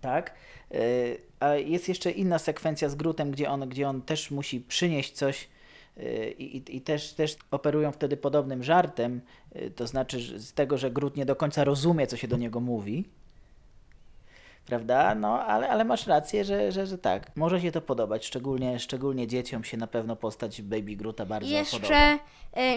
Tak. 0.00 0.34
Y, 0.74 1.18
A 1.40 1.54
jest 1.54 1.88
jeszcze 1.88 2.10
inna 2.10 2.38
sekwencja 2.38 2.88
z 2.88 2.94
Grutem, 2.94 3.30
gdzie 3.30 3.50
on, 3.50 3.68
gdzie 3.68 3.88
on 3.88 4.02
też 4.02 4.30
musi 4.30 4.60
przynieść 4.60 5.12
coś 5.12 5.48
y, 5.98 6.34
i, 6.38 6.56
i, 6.56 6.76
i 6.76 6.80
też, 6.80 7.12
też 7.12 7.36
operują 7.50 7.92
wtedy 7.92 8.16
podobnym 8.16 8.62
żartem, 8.62 9.20
y, 9.56 9.70
to 9.70 9.86
znaczy 9.86 10.38
z 10.40 10.52
tego, 10.52 10.78
że 10.78 10.90
Grut 10.90 11.16
nie 11.16 11.26
do 11.26 11.36
końca 11.36 11.64
rozumie, 11.64 12.06
co 12.06 12.16
się 12.16 12.28
do 12.28 12.36
niego 12.36 12.60
mówi. 12.60 13.04
prawda? 14.66 15.14
No, 15.14 15.44
ale, 15.44 15.68
ale 15.68 15.84
masz 15.84 16.06
rację, 16.06 16.44
że, 16.44 16.72
że, 16.72 16.86
że 16.86 16.98
tak. 16.98 17.36
Może 17.36 17.60
się 17.60 17.72
to 17.72 17.80
podobać, 17.80 18.26
szczególnie, 18.26 18.78
szczególnie 18.78 19.26
dzieciom 19.26 19.64
się 19.64 19.76
na 19.76 19.86
pewno 19.86 20.16
postać 20.16 20.62
Baby 20.62 20.96
Groota 20.96 21.26
bardzo 21.26 21.48
podoba. 21.48 21.58
Jeszcze 21.58 22.18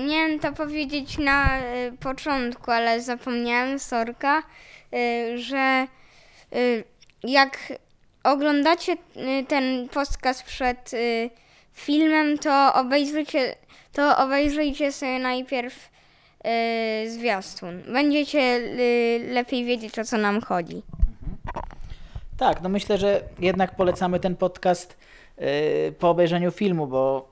miałem 0.07 0.39
to 0.39 0.53
powiedzieć 0.53 1.17
na 1.17 1.59
y, 1.59 1.91
początku, 1.99 2.71
ale 2.71 3.01
zapomniałem, 3.01 3.79
sorka, 3.79 4.43
y, 4.93 5.37
że 5.37 5.87
y, 6.55 6.83
jak 7.23 7.73
oglądacie 8.23 8.91
y, 8.91 9.45
ten 9.47 9.89
podcast 9.89 10.43
przed 10.43 10.93
y, 10.93 11.29
filmem, 11.73 12.37
to 12.37 12.73
obejrzyjcie, 12.73 13.55
to 13.93 14.17
obejrzyjcie 14.17 14.91
sobie 14.91 15.19
najpierw 15.19 15.89
y, 17.05 17.11
zwiastun. 17.11 17.81
Będziecie 17.93 18.59
lepiej 19.27 19.65
wiedzieć, 19.65 19.99
o 19.99 20.03
co 20.03 20.17
nam 20.17 20.41
chodzi. 20.41 20.83
Tak, 22.37 22.61
no 22.61 22.69
myślę, 22.69 22.97
że 22.97 23.21
jednak 23.39 23.75
polecamy 23.75 24.19
ten 24.19 24.35
podcast 24.35 24.97
po 25.99 26.09
obejrzeniu 26.09 26.51
filmu, 26.51 26.87
bo 26.87 27.31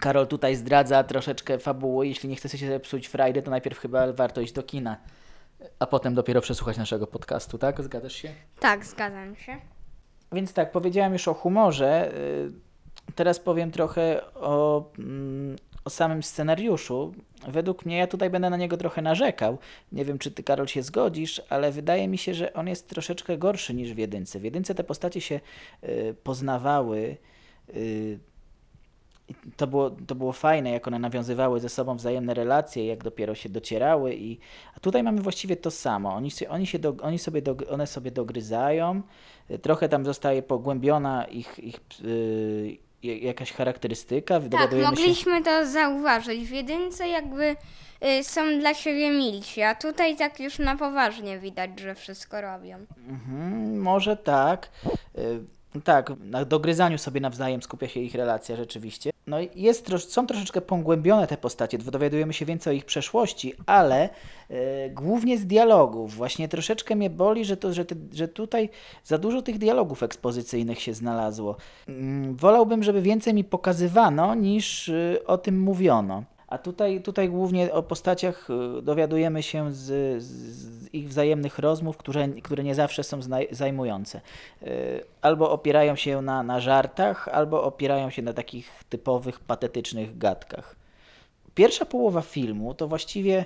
Karol 0.00 0.26
tutaj 0.26 0.56
zdradza 0.56 1.04
troszeczkę 1.04 1.58
fabuły. 1.58 2.06
Jeśli 2.06 2.28
nie 2.28 2.36
chcecie 2.36 2.58
sobie 2.58 2.80
psuć 2.80 3.06
frajdy, 3.06 3.42
to 3.42 3.50
najpierw 3.50 3.78
chyba 3.78 4.12
warto 4.12 4.40
iść 4.40 4.52
do 4.52 4.62
kina, 4.62 4.96
a 5.78 5.86
potem 5.86 6.14
dopiero 6.14 6.40
przesłuchać 6.40 6.76
naszego 6.76 7.06
podcastu, 7.06 7.58
tak? 7.58 7.82
Zgadzasz 7.82 8.12
się? 8.14 8.28
Tak, 8.60 8.84
zgadzam 8.84 9.36
się. 9.36 9.56
Więc 10.32 10.52
tak, 10.52 10.72
powiedziałem 10.72 11.12
już 11.12 11.28
o 11.28 11.34
humorze. 11.34 12.14
y, 12.14 12.52
Teraz 13.14 13.38
powiem 13.40 13.70
trochę 13.70 14.32
o, 14.34 14.84
mm, 14.98 15.56
o 15.84 15.90
samym 15.90 16.22
scenariuszu. 16.22 17.14
Według 17.48 17.86
mnie, 17.86 17.96
ja 17.96 18.06
tutaj 18.06 18.30
będę 18.30 18.50
na 18.50 18.56
niego 18.56 18.76
trochę 18.76 19.02
narzekał. 19.02 19.58
Nie 19.92 20.04
wiem, 20.04 20.18
czy 20.18 20.30
ty, 20.30 20.42
Karol, 20.42 20.66
się 20.66 20.82
zgodzisz, 20.82 21.42
ale 21.48 21.72
wydaje 21.72 22.08
mi 22.08 22.18
się, 22.18 22.34
że 22.34 22.52
on 22.52 22.68
jest 22.68 22.88
troszeczkę 22.88 23.38
gorszy 23.38 23.74
niż 23.74 23.92
w 23.94 23.98
jedynce. 23.98 24.38
W 24.40 24.44
jedynce 24.44 24.74
te 24.74 24.84
postacie 24.84 25.20
się 25.20 25.40
y, 25.84 26.14
poznawały. 26.22 27.16
I 29.28 29.34
to 29.56 29.66
było, 29.66 29.90
to 29.90 30.14
było 30.14 30.32
fajne, 30.32 30.70
jak 30.70 30.88
one 30.88 30.98
nawiązywały 30.98 31.60
ze 31.60 31.68
sobą 31.68 31.96
wzajemne 31.96 32.34
relacje, 32.34 32.86
jak 32.86 33.04
dopiero 33.04 33.34
się 33.34 33.48
docierały 33.48 34.14
i 34.14 34.38
a 34.76 34.80
tutaj 34.80 35.02
mamy 35.02 35.20
właściwie 35.20 35.56
to 35.56 35.70
samo. 35.70 36.14
Oni, 36.14 36.30
oni, 36.48 36.66
się 36.66 36.78
do, 36.78 36.94
oni 37.02 37.18
sobie 37.18 37.42
do, 37.42 37.56
one 37.70 37.86
sobie 37.86 38.10
dogryzają, 38.10 39.02
y, 39.50 39.58
trochę 39.58 39.88
tam 39.88 40.04
zostaje 40.04 40.42
pogłębiona 40.42 41.24
ich, 41.24 41.58
ich 41.58 41.80
y, 42.04 42.76
j- 43.02 43.22
jakaś 43.22 43.52
charakterystyka, 43.52 44.40
Tak, 44.40 44.48
dowiadujemy 44.48 44.96
się... 44.96 45.02
mogliśmy 45.02 45.42
to 45.42 45.66
zauważyć. 45.66 46.40
W 46.48 46.50
jedynce 46.52 47.08
jakby 47.08 47.56
y, 48.20 48.24
są 48.24 48.58
dla 48.58 48.74
siebie 48.74 49.10
milsi, 49.10 49.62
a 49.62 49.74
tutaj 49.74 50.16
tak 50.16 50.40
już 50.40 50.58
na 50.58 50.76
poważnie 50.76 51.38
widać, 51.38 51.80
że 51.80 51.94
wszystko 51.94 52.40
robią. 52.40 52.76
Mhm, 53.08 53.78
może 53.80 54.16
tak. 54.16 54.70
Y, 55.18 55.55
Tak, 55.84 56.12
na 56.20 56.44
dogryzaniu 56.44 56.98
sobie 56.98 57.20
nawzajem 57.20 57.62
skupia 57.62 57.88
się 57.88 58.00
ich 58.00 58.14
relacja 58.14 58.56
rzeczywiście. 58.56 59.10
No 59.26 59.36
jest 59.54 59.90
są 59.98 60.26
troszeczkę 60.26 60.60
pogłębione 60.60 61.26
te 61.26 61.36
postacie, 61.36 61.78
dowiadujemy 61.78 62.32
się 62.32 62.44
więcej 62.44 62.70
o 62.70 62.76
ich 62.76 62.84
przeszłości, 62.84 63.54
ale 63.66 64.08
e, 64.50 64.90
głównie 64.90 65.38
z 65.38 65.46
dialogów. 65.46 66.14
Właśnie 66.14 66.48
troszeczkę 66.48 66.96
mnie 66.96 67.10
boli, 67.10 67.44
że, 67.44 67.56
to, 67.56 67.72
że, 67.72 67.84
te, 67.84 67.94
że 68.12 68.28
tutaj 68.28 68.68
za 69.04 69.18
dużo 69.18 69.42
tych 69.42 69.58
dialogów 69.58 70.02
ekspozycyjnych 70.02 70.80
się 70.80 70.94
znalazło. 70.94 71.56
Mm, 71.88 72.36
wolałbym, 72.36 72.82
żeby 72.82 73.02
więcej 73.02 73.34
mi 73.34 73.44
pokazywano, 73.44 74.34
niż 74.34 74.88
y, 74.88 75.20
o 75.26 75.38
tym 75.38 75.60
mówiono. 75.60 76.22
A 76.48 76.58
tutaj, 76.58 77.02
tutaj 77.02 77.28
głównie 77.28 77.72
o 77.72 77.82
postaciach 77.82 78.48
y, 78.78 78.82
dowiadujemy 78.82 79.42
się 79.42 79.72
z, 79.72 80.22
z 80.22 80.94
ich 80.94 81.08
wzajemnych 81.08 81.58
rozmów, 81.58 81.96
które, 81.96 82.28
które 82.28 82.64
nie 82.64 82.74
zawsze 82.74 83.04
są 83.04 83.20
zajmujące. 83.50 84.20
Y, 84.62 85.04
Albo 85.22 85.50
opierają 85.50 85.96
się 85.96 86.22
na, 86.22 86.42
na 86.42 86.60
żartach, 86.60 87.28
albo 87.28 87.62
opierają 87.62 88.10
się 88.10 88.22
na 88.22 88.32
takich 88.32 88.84
typowych, 88.88 89.40
patetycznych 89.40 90.18
gadkach. 90.18 90.76
Pierwsza 91.56 91.84
połowa 91.84 92.22
filmu 92.22 92.74
to 92.74 92.88
właściwie 92.88 93.44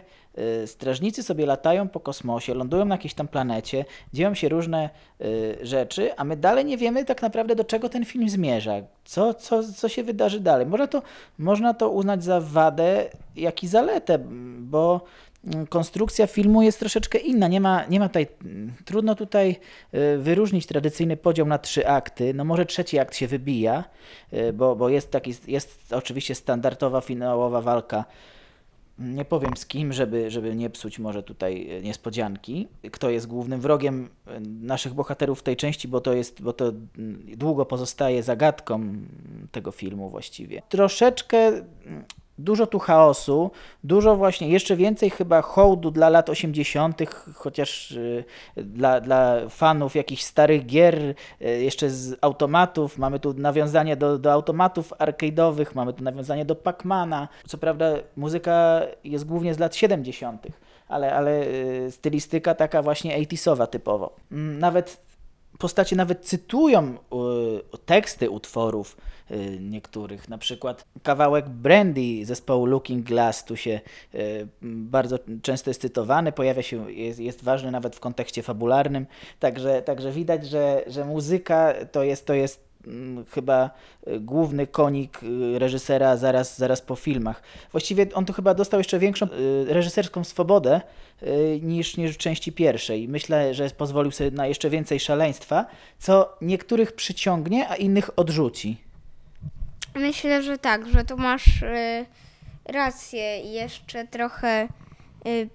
y, 0.62 0.67
strażnicy 0.67 1.23
sobie 1.23 1.47
latają 1.47 1.88
po 1.88 2.00
kosmosie, 2.00 2.55
lądują 2.55 2.85
na 2.85 2.95
jakiejś 2.95 3.14
tam 3.14 3.29
planecie, 3.29 3.85
dzieją 4.12 4.35
się 4.35 4.49
różne 4.49 4.90
y, 5.21 5.59
rzeczy, 5.62 6.17
a 6.17 6.25
my 6.25 6.37
dalej 6.37 6.64
nie 6.64 6.76
wiemy 6.76 7.05
tak 7.05 7.23
naprawdę 7.23 7.57
do 7.57 7.64
czego 7.64 7.88
ten 7.88 8.05
film 8.05 8.29
zmierza, 8.29 8.73
co, 9.05 9.35
co, 9.35 9.62
co 9.62 9.88
się 9.88 10.02
wydarzy 10.02 10.40
dalej. 10.40 10.67
Można 10.67 10.87
to, 10.87 11.02
można 11.38 11.75
to 11.75 11.90
uznać 11.90 12.25
za 12.25 12.40
wadę, 12.40 13.11
jak 13.37 13.62
i 13.62 13.69
zaletę, 13.69 14.19
bo 14.59 15.00
konstrukcja 15.68 16.26
filmu 16.26 16.62
jest 16.62 16.78
troszeczkę 16.78 17.18
inna. 17.18 17.49
Nie 17.49 17.61
ma, 17.61 17.87
nie 17.87 18.00
ma 18.00 18.09
tutaj, 18.09 18.26
trudno 18.85 19.14
tutaj 19.14 19.56
y, 19.94 20.18
wyróżnić 20.18 20.66
tradycyjny 20.66 21.16
podział 21.16 21.47
na 21.47 21.59
trzy 21.59 21.88
akty. 21.88 22.35
No 22.35 22.44
może 22.44 22.66
trzeci 22.66 22.99
akt 22.99 23.16
się 23.16 23.26
wybija, 23.26 23.85
y, 24.32 24.52
bo, 24.52 24.76
bo 24.76 24.88
jest 24.88 25.11
taki, 25.11 25.35
jest 25.47 25.92
oczywiście 25.92 26.35
standardowa 26.35 27.00
finałowa 27.00 27.61
walka. 27.61 28.04
Nie 28.99 29.25
powiem 29.25 29.56
z 29.56 29.66
kim, 29.66 29.92
żeby, 29.92 30.30
żeby 30.30 30.56
nie 30.56 30.70
psuć 30.70 30.99
może 30.99 31.23
tutaj 31.23 31.78
y, 31.78 31.82
niespodzianki. 31.82 32.68
Kto 32.90 33.11
jest 33.11 33.26
głównym 33.26 33.61
wrogiem 33.61 34.09
naszych 34.62 34.94
bohaterów 34.94 35.40
w 35.40 35.42
tej 35.42 35.56
części, 35.56 35.88
bo 35.88 36.00
to 36.00 36.12
jest, 36.12 36.42
bo 36.42 36.52
to 36.52 36.73
długo 37.37 37.66
pozostaje 37.66 38.23
zagadką 38.23 38.92
tego 39.52 39.70
filmu 39.70 40.11
właściwie. 40.11 40.62
Troszeczkę 40.68 41.52
dużo 42.44 42.66
tu 42.66 42.78
chaosu, 42.78 43.50
dużo 43.85 44.16
właśnie, 44.16 44.49
jeszcze 44.49 44.76
więcej 44.76 45.11
chyba 45.11 45.42
hołdu 45.42 45.90
dla 45.90 46.09
lat 46.09 46.30
80., 46.30 47.00
chociaż 47.35 47.90
y, 47.90 48.25
dla, 48.56 49.00
dla 49.00 49.49
fanów 49.49 49.94
jakichś 49.94 50.23
starych 50.23 50.66
gier, 50.66 50.99
y, 50.99 51.14
jeszcze 51.62 51.90
z 51.90 52.18
automatów. 52.20 52.99
Mamy 52.99 53.20
tu 53.20 53.35
nawiązanie 53.35 53.97
do, 53.97 54.18
do 54.18 54.32
automatów 54.32 54.92
arcade'owych, 54.99 55.66
mamy 55.75 55.92
tu 55.92 56.04
nawiązanie 56.04 56.44
do 56.44 56.54
Pacmana. 56.54 57.28
Co 57.47 57.59
prawda 57.59 57.87
muzyka 58.16 58.80
jest 59.04 59.25
głównie 59.25 59.54
z 59.54 59.59
lat 59.59 59.76
70., 59.76 60.47
ale, 60.88 61.14
ale 61.14 61.42
y, 61.47 61.90
stylistyka 61.90 62.54
taka 62.54 62.82
właśnie 62.82 63.18
80sowa 63.18 63.66
typowo. 63.66 64.12
Mm, 64.32 64.59
Nawet 64.59 65.10
postacie 65.61 65.97
nawet 65.97 66.25
cytują 66.25 66.95
y, 66.95 67.79
teksty 67.87 68.31
utworów 68.31 68.97
y, 69.31 69.59
niektórych. 69.61 70.29
Na 70.29 70.38
przykład 70.38 70.85
kawałek 71.02 71.49
Brandy 71.49 72.25
zespołu 72.25 72.67
Looking 72.67 73.07
Glass 73.07 73.45
tu 73.45 73.57
się 73.57 73.81
y, 74.14 74.49
bardzo 74.62 75.19
często 75.43 75.71
jest 75.71 75.81
cytowany, 75.81 76.33
pojawia 76.33 76.62
się, 76.62 76.93
jest, 76.93 77.21
jest 77.21 77.45
ważny 77.45 77.71
nawet 77.71 77.97
w 77.97 78.00
kontekście 78.00 78.43
fabularnym. 78.43 79.07
Także, 79.38 79.83
także 79.83 80.12
widać, 80.12 80.47
że, 80.47 80.85
że 80.87 81.05
muzyka 81.05 81.75
to 81.93 82.02
jest, 82.02 82.26
to 82.26 82.35
jest 82.35 82.70
chyba 83.31 83.71
y, 84.09 84.21
główny 84.21 84.67
konik 84.67 85.23
y, 85.23 85.59
reżysera 85.59 86.17
zaraz, 86.17 86.59
zaraz 86.59 86.81
po 86.81 86.97
filmach. 86.97 87.43
Właściwie 87.73 88.07
on 88.15 88.25
tu 88.25 88.33
chyba 88.33 88.55
dostał 88.55 88.81
jeszcze 88.81 88.99
większą 88.99 89.27
y, 89.27 89.65
reżyserską 89.69 90.25
swobodę 90.25 90.81
niż, 91.63 91.97
niż 91.97 92.15
w 92.15 92.19
części 92.19 92.53
pierwszej. 92.53 93.09
Myślę, 93.09 93.55
że 93.55 93.71
pozwolił 93.71 94.13
sobie 94.13 94.31
na 94.31 94.47
jeszcze 94.47 94.71
więcej 94.71 95.01
szaleństwa, 95.01 95.67
co 95.99 96.37
niektórych 96.41 96.93
przyciągnie, 96.93 97.69
a 97.69 97.77
innych 97.77 98.19
odrzuci. 98.19 98.77
Myślę, 99.95 100.43
że 100.43 100.59
tak, 100.59 100.89
że 100.89 101.05
tu 101.05 101.17
masz 101.17 101.65
rację. 102.65 103.41
Jeszcze 103.41 104.07
trochę 104.07 104.69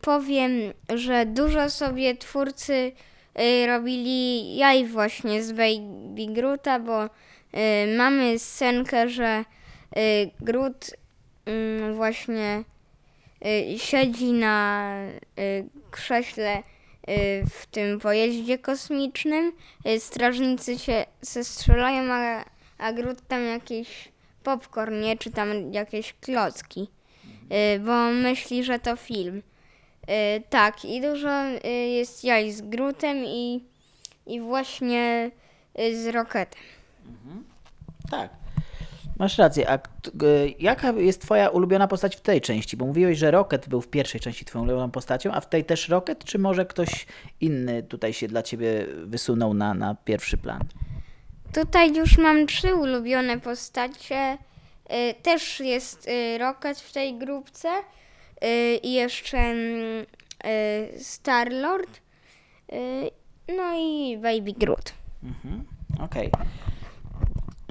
powiem, 0.01 0.51
że 0.95 1.25
dużo 1.25 1.69
sobie 1.69 2.15
twórcy 2.15 2.91
robili 3.67 4.55
jaj 4.55 4.85
właśnie 4.85 5.43
z 5.43 5.51
Baby 5.51 6.33
Groota, 6.33 6.79
bo 6.79 7.05
y, 7.05 7.09
mamy 7.97 8.39
scenkę, 8.39 9.09
że 9.09 9.45
y, 9.97 10.31
Groot 10.41 10.89
y, 10.89 11.93
właśnie 11.93 12.63
y, 13.45 13.79
siedzi 13.79 14.33
na 14.33 14.91
y, 15.39 15.65
krześle 15.91 16.57
y, 16.57 16.63
w 17.49 17.65
tym 17.65 17.99
pojeździe 17.99 18.57
kosmicznym. 18.57 19.51
Y, 19.87 19.99
strażnicy 19.99 20.79
się 20.79 21.05
strzelają, 21.21 22.13
a, 22.13 22.45
a 22.77 22.93
Groot 22.93 23.27
tam 23.27 23.43
jakiś 23.45 24.11
popcorn, 24.43 25.01
nie? 25.01 25.17
Czy 25.17 25.31
tam 25.31 25.73
jakieś 25.73 26.13
klocki, 26.13 26.89
y, 27.75 27.79
bo 27.79 28.11
myśli, 28.11 28.63
że 28.63 28.79
to 28.79 28.95
film. 28.95 29.41
Y, 30.09 30.43
tak, 30.49 30.85
i 30.85 31.01
dużo 31.01 31.45
y, 31.65 31.69
jest 31.69 32.23
jaj 32.23 32.51
z 32.51 32.61
Grootem 32.61 33.17
i, 33.17 33.63
i 34.27 34.41
właśnie 34.41 35.31
y, 35.79 36.03
z 36.03 36.07
Rocketem. 36.07 36.61
Tak. 38.11 38.29
Masz 39.19 39.37
rację. 39.37 39.69
A 39.69 39.79
jaka 40.59 40.91
jest 40.91 41.21
twoja 41.21 41.49
ulubiona 41.49 41.87
postać 41.87 42.15
w 42.15 42.21
tej 42.21 42.41
części? 42.41 42.77
Bo 42.77 42.85
mówiłeś, 42.85 43.17
że 43.17 43.31
Rocket 43.31 43.69
był 43.69 43.81
w 43.81 43.87
pierwszej 43.87 44.21
części 44.21 44.45
twoją 44.45 44.63
ulubioną 44.63 44.91
postacią, 44.91 45.31
a 45.31 45.41
w 45.41 45.49
tej 45.49 45.65
też 45.65 45.89
Rocket, 45.89 46.23
czy 46.23 46.39
może 46.39 46.65
ktoś 46.65 47.05
inny 47.41 47.83
tutaj 47.83 48.13
się 48.13 48.27
dla 48.27 48.43
ciebie 48.43 48.85
wysunął 49.03 49.53
na, 49.53 49.73
na 49.73 49.95
pierwszy 49.95 50.37
plan? 50.37 50.61
Tutaj 51.53 51.95
już 51.95 52.17
mam 52.17 52.47
trzy 52.47 52.75
ulubione 52.75 53.39
postacie. 53.39 54.37
Też 55.21 55.59
jest 55.59 56.09
Rocket 56.39 56.79
w 56.79 56.93
tej 56.93 57.17
grupce 57.17 57.69
i 58.83 58.93
jeszcze 58.93 59.37
mm, 59.37 60.05
y, 60.45 61.03
Star-Lord. 61.03 62.01
Y, 62.73 63.11
no 63.47 63.77
i 63.79 64.17
Baby 64.17 64.53
Groot. 64.53 64.93
Mhm, 65.23 65.65
Okej. 65.99 66.31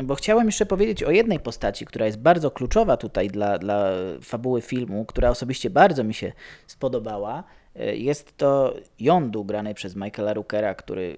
Bo 0.03 0.15
chciałem 0.15 0.47
jeszcze 0.47 0.67
powiedzieć 0.67 1.03
o 1.03 1.11
jednej 1.11 1.41
postaci, 1.41 1.87
która 1.87 2.07
jest 2.07 2.19
bardzo 2.19 2.51
kluczowa 2.51 2.97
tutaj 2.97 3.29
dla, 3.29 3.59
dla 3.59 3.91
fabuły 4.23 4.61
filmu, 4.63 5.05
która 5.05 5.31
osobiście 5.31 5.71
bardzo 5.71 6.05
mi 6.05 6.15
się 6.15 6.33
spodobała. 6.67 7.45
Jest 7.95 8.37
to 8.37 8.75
Yondu, 9.01 9.45
grany 9.45 9.75
przez 9.75 9.97
Michaela 9.97 10.35
Rookera, 10.35 10.75
który 10.75 11.17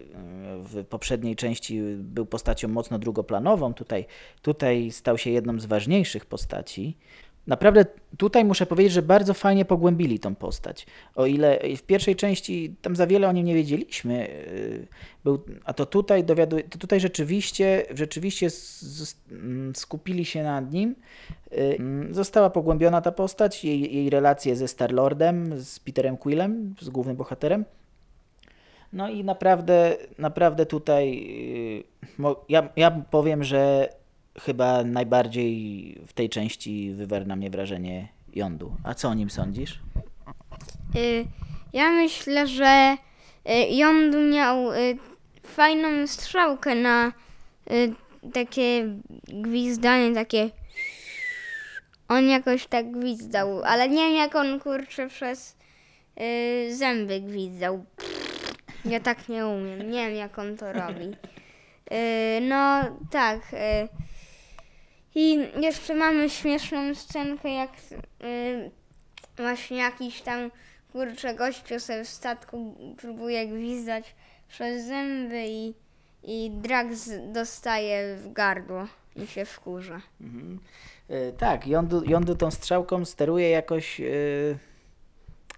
w 0.57 0.85
poprzedniej 0.85 1.37
części 1.37 1.81
był 1.97 2.27
postacią 2.27 2.69
mocno 2.69 2.99
drugoplanową. 2.99 3.75
Tutaj, 3.75 4.07
tutaj 4.43 4.91
stał 4.91 5.19
się 5.19 5.31
jedną 5.31 5.61
z 5.61 5.67
ważniejszych 5.67 6.27
postaci. 6.27 6.97
Naprawdę 7.47 7.85
tutaj 8.19 8.45
muszę 8.45 8.67
powiedzieć, 8.67 8.93
że 8.93 9.03
bardzo 9.03 9.35
fajnie 9.35 9.65
pogłębili 9.65 10.19
tą 10.19 10.35
postać. 10.35 10.87
O 11.15 11.27
ile 11.27 11.61
w 11.77 11.83
pierwszej 11.83 12.17
części 12.17 12.75
tam 12.83 12.97
za 12.97 13.07
wiele 13.07 13.29
o 13.29 13.33
nim 13.33 13.47
nie 13.47 13.55
wiedzieliśmy, 13.55 14.15
yy, 14.15 14.87
był, 15.25 15.45
a 15.65 15.73
to 15.73 15.87
tutaj 15.87 16.25
dowiaduje, 16.25 16.63
to 16.63 16.79
tutaj 16.79 17.01
rzeczywiście, 17.01 17.87
rzeczywiście 17.91 18.49
mm, 19.31 19.75
skupili 19.75 20.25
się 20.25 20.43
nad 20.43 20.73
nim. 20.73 20.95
Yy, 21.51 21.77
mm, 21.79 22.15
Została 22.15 22.51
pogłębiona 22.51 23.01
ta 23.01 23.13
postać, 23.13 23.65
jej, 23.65 23.95
jej 23.95 24.11
relacje 24.11 24.57
ze 24.57 24.69
Star-Lordem, 24.69 25.61
z 25.61 25.79
Peterem 25.79 26.17
Quillem, 26.17 26.75
z 26.81 26.89
głównym 26.89 27.17
bohaterem. 27.17 27.65
No 28.93 29.09
i 29.09 29.25
naprawdę, 29.25 29.97
naprawdę 30.19 30.67
tutaj 30.67 31.27
mo- 32.19 32.45
ja, 32.49 32.69
ja 32.77 32.91
powiem, 33.11 33.45
że 33.45 33.89
chyba 34.41 34.85
najbardziej 34.85 35.99
w 36.07 36.13
tej 36.13 36.29
części 36.29 36.93
wywarł 36.93 37.27
na 37.27 37.37
mnie 37.37 37.51
wrażenie 37.51 38.09
Yondu. 38.35 38.77
A 38.85 38.95
co 38.95 39.09
o 39.09 39.15
nim 39.15 39.31
sądzisz? 39.31 39.81
Y, 40.97 41.25
ja 41.73 41.91
myślę, 41.91 42.47
że 42.47 42.97
y, 43.51 43.53
Yondu 43.75 44.19
miał 44.19 44.73
y, 44.73 44.99
fajną 45.43 46.07
strzałkę 46.07 46.75
na 46.75 47.13
takie 48.33 48.89
gwizdanie, 49.29 50.15
takie... 50.15 50.51
On 52.09 52.29
jakoś 52.29 52.67
tak 52.67 52.91
gwizdał, 52.91 53.63
ale 53.65 53.89
nie 53.89 54.07
wiem 54.07 54.17
jak 54.17 54.35
on 54.35 54.61
kurczę 54.61 55.09
przez 55.09 55.57
zęby 56.71 57.21
gwizdał. 57.21 57.85
Ja 58.85 59.01
tak 59.01 59.29
nie 59.29 59.47
umiem, 59.47 59.91
nie 59.91 60.07
wiem 60.07 60.17
jak 60.17 60.39
on 60.39 60.57
to 60.57 60.73
robi. 60.73 61.17
No 62.41 62.83
tak. 63.11 63.41
I 65.19 65.39
jeszcze 65.61 65.95
mamy 65.95 66.31
śmieszną 66.31 66.95
scenkę, 66.95 67.55
jak 67.55 67.71
y, 68.25 68.71
właśnie 69.37 69.77
jakiś 69.77 70.23
tam 70.23 70.51
kurczę 70.93 71.35
gościu 71.35 71.81
sobie 71.81 72.05
w 72.05 72.09
statku 72.09 72.75
próbuje 72.97 73.47
gwizdać 73.47 74.15
przez 74.49 74.87
zęby 74.87 75.45
i, 75.49 75.75
i 76.23 76.51
Drax 76.51 77.11
dostaje 77.33 78.17
w 78.17 78.33
gardło 78.33 78.87
i 79.17 79.27
się 79.27 79.45
wkurza. 79.45 80.01
Mhm. 80.21 80.61
E, 81.09 81.33
tak, 81.33 81.67
Yondu, 81.67 82.05
Yondu 82.05 82.35
tą 82.35 82.51
strzałką 82.51 83.05
steruje 83.05 83.51
jakoś, 83.51 84.01
e, 84.01 84.05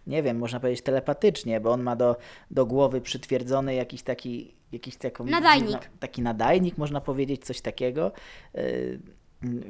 nie 0.06 0.22
wiem, 0.22 0.38
można 0.38 0.60
powiedzieć 0.60 0.84
telepatycznie, 0.84 1.60
bo 1.60 1.72
on 1.72 1.82
ma 1.82 1.96
do, 1.96 2.16
do 2.50 2.66
głowy 2.66 3.00
przytwierdzony 3.00 3.74
jakiś 3.74 4.02
taki, 4.02 4.54
jakiś 4.72 4.96
taką, 4.96 5.24
Nadajnik. 5.24 5.90
taki 6.00 6.22
nadajnik, 6.22 6.78
można 6.78 7.00
powiedzieć, 7.00 7.44
coś 7.44 7.60
takiego. 7.60 8.12
M, 8.54 9.18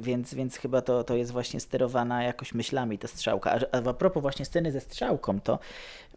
Więc, 0.00 0.34
więc 0.34 0.56
chyba 0.56 0.82
to, 0.82 1.04
to 1.04 1.16
jest 1.16 1.32
właśnie 1.32 1.60
sterowana 1.60 2.22
jakoś 2.22 2.54
myślami 2.54 2.98
ta 2.98 3.08
strzałka. 3.08 3.52
A, 3.52 3.76
a 3.76 3.90
a 3.90 3.94
propos 3.94 4.22
właśnie 4.22 4.44
sceny 4.44 4.72
ze 4.72 4.80
strzałką, 4.80 5.40
to 5.40 5.58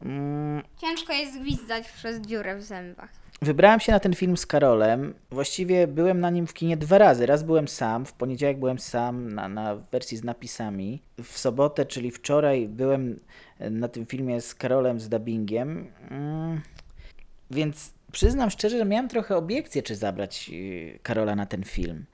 mm, 0.01 0.63
Ciężko 0.77 1.13
jest 1.13 1.39
gwizdać 1.39 1.91
przez 1.91 2.22
dziurę 2.22 2.55
w 2.55 2.63
zębach. 2.63 3.10
Wybrałem 3.41 3.79
się 3.79 3.91
na 3.91 4.00
ten 4.00 4.15
film 4.15 4.38
z 4.38 4.46
Karolem. 4.46 5.13
Właściwie 5.31 5.88
byłem 5.88 6.20
na 6.20 6.29
nim 6.29 6.48
w 6.48 6.53
kinie 6.53 6.77
dwa 6.77 6.98
razy. 6.98 7.25
Raz 7.25 7.43
byłem 7.43 7.67
sam, 7.67 8.05
w 8.05 8.13
poniedziałek 8.13 8.60
byłem 8.60 8.79
sam 8.79 9.34
na, 9.34 9.50
na 9.50 9.75
wersji 9.75 10.17
z 10.17 10.24
napisami. 10.24 11.01
W 11.24 11.38
sobotę, 11.38 11.86
czyli 11.86 12.12
wczoraj, 12.12 12.67
byłem 12.67 13.20
na 13.60 13.88
tym 13.88 14.05
filmie 14.05 14.41
z 14.41 14.55
Karolem 14.55 15.00
z 15.00 15.10
dubbingiem. 15.10 15.91
Mm, 16.12 16.62
Więc 17.51 17.93
przyznam 18.12 18.50
szczerze, 18.50 18.77
że 18.77 18.86
miałem 18.86 19.10
trochę 19.10 19.36
obiekcje, 19.36 19.84
czy 19.84 19.96
zabrać 19.96 20.50
yy, 20.50 21.00
Karola 21.03 21.36
na 21.36 21.46
ten 21.46 21.63
film. 21.63 22.05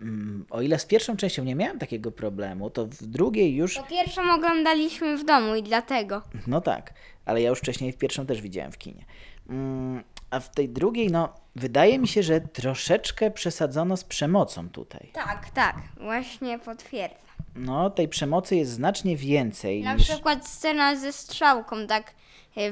Mm, 0.00 0.46
O 0.50 0.60
ile 0.62 0.78
z 0.78 0.86
pierwszą 0.86 1.16
częścią 1.16 1.44
nie 1.44 1.54
miałem 1.54 1.78
takiego 1.78 2.12
problemu, 2.12 2.70
to 2.70 2.86
w 2.86 3.06
drugiej 3.06 3.54
już. 3.56 3.74
Po 3.74 3.82
pierwszą 3.82 4.32
oglądaliśmy 4.34 5.16
w 5.18 5.24
domu 5.24 5.54
i 5.54 5.62
dlatego. 5.62 6.22
No 6.46 6.60
tak, 6.60 6.94
ale 7.26 7.42
ja 7.42 7.48
już 7.50 7.58
wcześniej 7.58 7.92
w 7.92 7.96
pierwszą 7.98 8.26
też 8.26 8.40
widziałem 8.42 8.72
w 8.72 8.78
kinie. 8.78 9.04
Mm, 9.48 10.02
A 10.30 10.40
w 10.40 10.50
tej 10.50 10.68
drugiej, 10.68 11.10
no, 11.10 11.28
wydaje 11.56 11.98
mi 11.98 12.08
się, 12.08 12.22
że 12.22 12.40
troszeczkę 12.40 13.30
przesadzono 13.30 13.96
z 13.96 14.04
przemocą 14.04 14.68
tutaj. 14.68 15.10
Tak, 15.12 15.50
tak, 15.50 15.76
właśnie 16.00 16.58
potwierdzam. 16.58 17.18
No, 17.54 17.90
tej 17.90 18.08
przemocy 18.08 18.56
jest 18.56 18.70
znacznie 18.70 19.16
więcej 19.16 19.82
Na 19.82 19.94
niż. 19.94 20.08
przykład 20.08 20.48
scena 20.48 20.96
ze 20.96 21.12
strzałką, 21.12 21.86
tak 21.86 22.14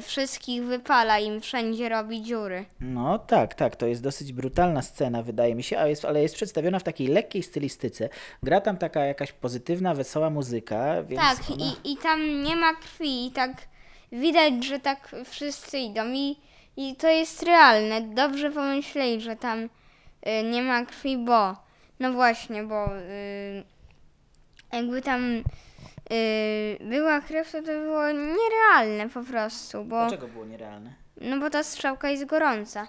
wszystkich 0.03 0.65
wypala 0.65 1.19
im 1.19 1.41
wszędzie 1.41 1.89
robi 1.89 2.23
dziury. 2.23 2.65
No 2.81 3.19
tak, 3.19 3.55
tak, 3.55 3.77
to 3.77 3.87
jest 3.87 4.03
dosyć 4.03 4.33
brutalna 4.33 4.83
scena, 4.83 5.23
wydaje 5.23 5.55
mi 5.55 5.63
się, 5.63 5.79
a 5.79 5.87
jest, 5.87 6.05
ale 6.05 6.23
jest 6.23 6.35
przedstawiona 6.35 6.79
w 6.79 6.83
takiej 6.83 7.07
lekkiej 7.07 7.43
stylistyce. 7.43 8.09
Gra 8.43 8.61
tam 8.61 8.77
taka 8.77 9.05
jakaś 9.05 9.33
pozytywna, 9.33 9.95
wesoła 9.95 10.31
muzyka, 10.31 11.03
więc. 11.03 11.23
Tak, 11.23 11.39
ona... 11.51 11.65
i, 11.65 11.93
i 11.93 11.97
tam 11.97 12.43
nie 12.43 12.57
ma 12.57 12.75
krwi 12.75 13.27
i 13.27 13.31
tak 13.31 13.53
widać, 14.13 14.65
że 14.65 14.81
tak 14.81 15.17
wszyscy 15.25 15.79
idą 15.79 16.13
i, 16.13 16.37
i 16.77 16.97
to 16.97 17.09
jest 17.09 17.43
realne. 17.43 18.01
Dobrze 18.01 18.51
pomyśleli, 18.51 19.21
że 19.21 19.37
tam 19.37 19.65
y, 19.65 19.69
nie 20.51 20.63
ma 20.63 20.85
krwi, 20.85 21.19
bo 21.19 21.57
no 22.01 22.13
właśnie, 22.13 22.63
bo 22.63 22.97
y, 22.99 23.65
jakby 24.73 25.03
tam 25.03 25.43
była 26.81 27.21
krew, 27.21 27.53
to 27.53 27.59
to 27.63 27.67
było 27.67 28.05
nierealne 28.13 29.09
po 29.15 29.23
prostu, 29.25 29.85
bo 29.85 29.97
Dlaczego 30.01 30.29
było 30.29 30.45
nierealne? 30.45 30.95
no 31.21 31.39
bo 31.41 31.51
ta 31.51 31.63
strzałka 31.63 32.11
jest 32.11 32.25
gorąca. 32.25 32.89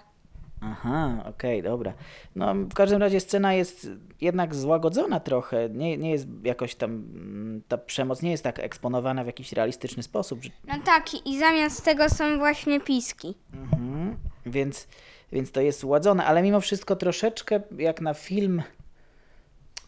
Aha, 0.62 1.24
okej, 1.28 1.62
dobra. 1.62 1.92
No, 2.36 2.54
w 2.54 2.74
każdym 2.74 3.00
razie 3.00 3.20
scena 3.20 3.54
jest 3.54 3.88
jednak 4.20 4.54
złagodzona 4.54 5.20
trochę. 5.20 5.68
Nie, 5.70 5.96
nie 5.98 6.10
jest 6.10 6.26
jakoś 6.44 6.74
tam. 6.74 6.90
mm, 6.90 7.62
Ta 7.68 7.78
przemoc 7.78 8.22
nie 8.22 8.30
jest 8.30 8.44
tak 8.44 8.58
eksponowana 8.58 9.24
w 9.24 9.26
jakiś 9.26 9.52
realistyczny 9.52 10.02
sposób. 10.02 10.40
No 10.66 10.74
tak, 10.84 11.26
i- 11.26 11.38
zamiast 11.38 11.84
tego 11.84 12.08
są 12.08 12.38
właśnie 12.38 12.80
piski. 12.80 13.34
mhm, 13.54 14.16
więc, 14.46 14.88
więc 15.32 15.52
to 15.52 15.60
jest 15.60 15.84
łagodzone, 15.84 16.24
ale 16.24 16.42
mimo 16.42 16.60
wszystko 16.60 16.96
troszeczkę 16.96 17.60
jak 17.78 18.00
na 18.00 18.14
film 18.14 18.62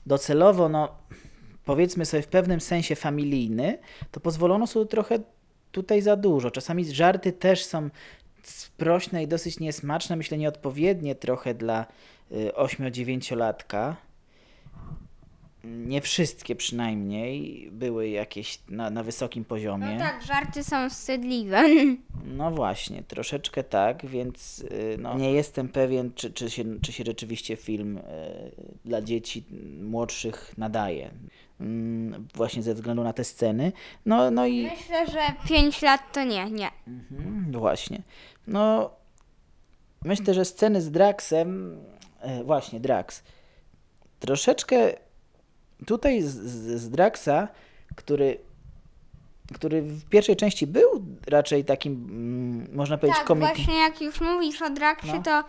docelowo, 0.07 0.69
no 0.69 0.88
powiedzmy 1.70 2.06
sobie 2.06 2.22
w 2.22 2.26
pewnym 2.26 2.61
sensie 2.61 2.96
familijny, 2.96 3.78
to 4.11 4.20
pozwolono 4.20 4.66
sobie 4.66 4.87
trochę 4.87 5.18
tutaj 5.72 6.02
za 6.02 6.16
dużo. 6.16 6.50
Czasami 6.50 6.85
żarty 6.85 7.33
też 7.33 7.64
są 7.64 7.90
sprośne 8.42 9.22
i 9.22 9.28
dosyć 9.28 9.61
niesmaczne, 9.61 10.16
myślę 10.16 10.38
nieodpowiednie 10.38 11.14
trochę 11.14 11.54
dla 11.54 11.87
y, 12.33 12.50
8-9-latka. 12.54 13.94
Nie 15.64 16.00
wszystkie 16.00 16.56
przynajmniej 16.56 17.68
były 17.72 18.09
jakieś 18.09 18.59
na, 18.68 18.90
na 18.90 19.02
wysokim 19.02 19.44
poziomie. 19.44 19.92
No 19.92 19.98
tak, 19.98 20.22
żarty 20.22 20.64
są 20.64 20.90
wstydliwe. 20.90 21.62
No 22.24 22.50
właśnie, 22.50 23.02
troszeczkę 23.02 23.64
tak, 23.64 24.06
więc 24.06 24.59
y, 24.61 24.96
no, 24.98 25.18
nie 25.18 25.33
jestem 25.33 25.68
pewien, 25.68 26.12
czy, 26.14 26.33
czy, 26.33 26.50
się, 26.50 26.64
czy 26.80 26.92
się 26.92 27.04
rzeczywiście 27.06 27.56
film 27.56 27.98
y, 27.98 28.02
dla 28.85 29.02
dzieci 29.02 29.44
młodszych 29.83 30.54
nadaje. 30.59 31.11
Mm, 31.61 32.29
Właśnie 32.35 32.62
ze 32.62 32.75
względu 32.75 33.05
na 33.05 33.12
te 33.12 33.25
sceny. 33.25 33.73
No, 34.07 34.31
no 34.31 34.46
i. 34.46 34.62
Myślę, 34.70 35.07
że 35.07 35.20
5 35.49 35.83
lat 35.83 36.12
to 36.12 36.25
nie, 36.25 36.51
nie. 36.51 36.68
Mhm, 36.88 37.53
właśnie. 37.53 38.03
No, 38.46 38.90
myślę, 40.05 40.35
że 40.35 40.44
sceny 40.44 40.81
z 40.83 40.90
Draxem. 40.90 41.77
E, 42.20 42.44
właśnie, 42.44 42.81
Drax. 42.81 43.23
Troszeczkę 44.20 44.92
tutaj 45.87 46.23
z, 46.23 46.27
z, 46.35 46.81
z 46.81 46.90
Draxa, 46.90 47.49
który. 47.96 48.38
Który 49.55 49.83
w 49.83 50.05
pierwszej 50.09 50.37
części 50.37 50.66
był 50.66 51.05
raczej 51.27 51.64
takim, 51.64 51.92
mm, 51.92 52.77
można 52.77 52.99
powiedzieć, 52.99 53.18
Tak, 53.18 53.27
komikiem. 53.27 53.55
właśnie 53.57 53.79
jak 53.79 54.01
już 54.01 54.20
mówisz 54.20 54.62
o 54.62 54.70
Draxie, 54.70 55.12
No. 55.14 55.23
to 55.23 55.44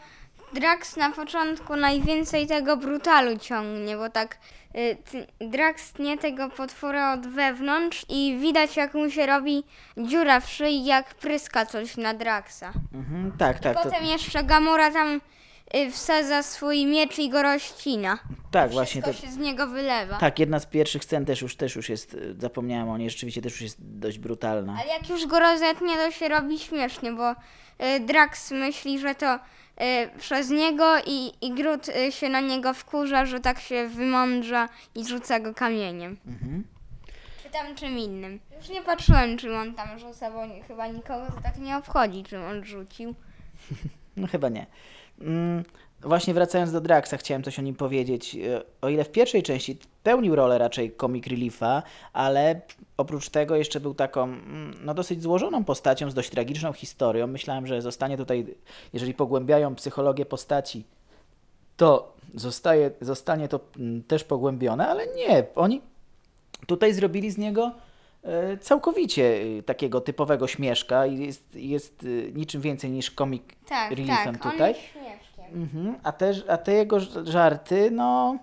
Drax 0.54 0.98
na 0.98 1.12
początku 1.12 1.76
najwięcej 1.76 2.48
tego 2.48 2.78
brutalu 2.78 3.38
ciągnie, 3.38 3.98
bo 3.98 4.10
tak 4.10 4.38
y, 4.76 4.98
Drax 5.40 5.94
tnie 5.94 6.18
tego 6.18 6.50
potwora 6.50 7.14
od 7.14 7.28
wewnątrz 7.28 8.06
i 8.10 8.38
widać 8.42 8.78
jak 8.78 8.94
mu 8.94 9.10
się 9.10 9.26
robi 9.26 9.64
dziura 9.98 10.40
w 10.40 10.50
szyi, 10.50 10.86
jak 10.86 11.16
pryska 11.16 11.66
coś 11.66 11.98
na 11.98 12.14
Draxa. 12.14 12.74
Mhm, 12.94 13.32
tak, 13.38 13.60
tak. 13.60 13.78
To, 13.78 13.84
Potem 13.84 14.06
jeszcze 14.06 14.44
Gamora 14.44 14.92
tam 14.92 15.22
y, 15.76 15.92
wsadza 15.92 16.44
swój 16.44 16.86
miecz 16.86 17.20
i 17.20 17.30
go 17.30 17.42
rozcina. 17.44 18.20
tak, 18.52 18.72
właśnie 18.72 19.02
to. 19.02 19.14
się 19.14 19.32
z 19.32 19.38
niego 19.38 19.68
wylewa. 19.68 20.18
Tak, 20.18 20.40
jedna 20.40 20.60
z 20.60 20.66
pierwszych 20.66 21.04
scen 21.04 21.26
też 21.26 21.42
już, 21.42 21.56
też 21.56 21.76
już 21.76 21.90
jest, 21.90 22.14
y, 22.14 22.36
zapomniałem 22.40 22.90
o 22.90 22.98
niej, 22.98 23.10
rzeczywiście 23.10 23.42
też 23.42 23.52
już 23.54 23.62
jest 23.62 23.78
dość 23.80 24.20
brutalna. 24.20 24.78
Ale 24.82 24.94
jak 24.94 25.10
już 25.10 25.26
go 25.28 25.40
rozetnie, 25.40 25.96
to 25.96 26.12
się 26.12 26.28
robi 26.30 26.60
śmiesznie, 26.60 27.12
bo 27.12 27.32
y, 27.32 28.00
Drax 28.00 28.52
myśli, 28.52 29.00
że 29.00 29.16
to 29.16 29.40
przez 30.20 30.50
niego 30.50 30.86
i, 31.06 31.32
i 31.42 31.52
Grut 31.52 31.90
y, 31.90 32.12
się 32.12 32.30
na 32.30 32.40
niego 32.40 32.74
wkurza, 32.74 33.26
że 33.26 33.40
tak 33.40 33.60
się 33.60 33.88
wymądrza 33.88 34.70
i 34.96 35.06
rzuca 35.06 35.40
go 35.40 35.54
kamieniem. 35.54 36.18
Mhm. 36.28 36.64
Czy 37.44 37.50
tam 37.50 37.76
czym 37.76 38.00
innym. 38.00 38.40
Już 38.58 38.70
nie 38.70 38.82
patrzyłem, 38.82 39.38
czym 39.38 39.56
on 39.56 39.74
tam 39.74 40.00
rzuca, 40.00 40.32
bo 40.32 40.46
nie, 40.46 40.64
chyba 40.64 40.88
nikogo 40.88 41.26
to 41.36 41.42
tak 41.44 41.58
nie 41.58 41.78
obchodzi, 41.78 42.24
czym 42.24 42.44
on 42.44 42.66
rzucił. 42.66 43.16
No 44.18 44.28
chyba 44.28 44.50
nie. 44.50 44.66
Mm, 45.22 45.64
właśnie 46.02 46.34
wracając 46.34 46.72
do 46.72 46.82
Draxa, 46.82 47.14
chciałem 47.18 47.44
coś 47.44 47.60
o 47.60 47.62
nim 47.62 47.76
powiedzieć. 47.76 48.36
E, 48.36 48.62
O 48.82 48.90
ile 48.90 49.04
w 49.04 49.12
pierwszej 49.12 49.44
części 49.44 49.78
pełnił 50.04 50.36
rolę 50.36 50.58
raczej 50.58 50.96
comic 50.96 51.28
reliefa, 51.28 51.84
ale 52.14 52.62
oprócz 52.98 53.30
tego 53.30 53.56
jeszcze 53.56 53.80
był 53.80 53.94
taką 53.94 54.24
mm, 54.24 54.74
no, 54.84 54.94
dosyć 54.94 55.22
złożoną 55.22 55.64
postacią 55.64 56.12
z 56.12 56.14
dość 56.14 56.30
tragiczną 56.30 56.74
historią. 56.74 57.28
Myślałem, 57.28 57.68
że 57.68 57.82
zostanie 57.82 58.18
tutaj, 58.18 58.56
jeżeli 58.94 59.14
pogłębiają 59.14 59.76
psychologię 59.76 60.26
postaci, 60.26 60.84
to 61.78 62.14
zostaje, 62.36 62.92
zostanie 63.02 63.48
to 63.48 63.60
mm, 63.80 64.04
też 64.04 64.24
pogłębione, 64.24 64.88
ale 64.88 65.08
nie. 65.08 65.46
Oni 65.56 65.82
tutaj 66.68 66.94
zrobili 66.94 67.32
z 67.32 67.38
niego 67.38 67.72
e, 68.24 68.58
całkowicie 68.58 69.42
e, 69.60 69.64
takiego 69.64 70.02
typowego 70.02 70.48
śmieszka 70.48 71.06
i 71.06 71.26
jest, 71.26 71.56
jest 71.56 72.04
e, 72.04 72.32
niczym 72.32 72.62
więcej 72.62 72.92
niż 72.92 73.12
comic 73.12 73.44
Tak, 73.70 73.92
reliefem 73.92 74.36
tak, 74.36 74.52
tutaj. 74.52 74.74
śmieszkiem. 74.74 75.46
Mhm. 75.54 75.96
A, 76.04 76.12
te, 76.12 76.34
a 76.48 76.58
te 76.58 76.74
jego 76.74 77.00
żarty, 77.24 77.92
no, 77.92 78.38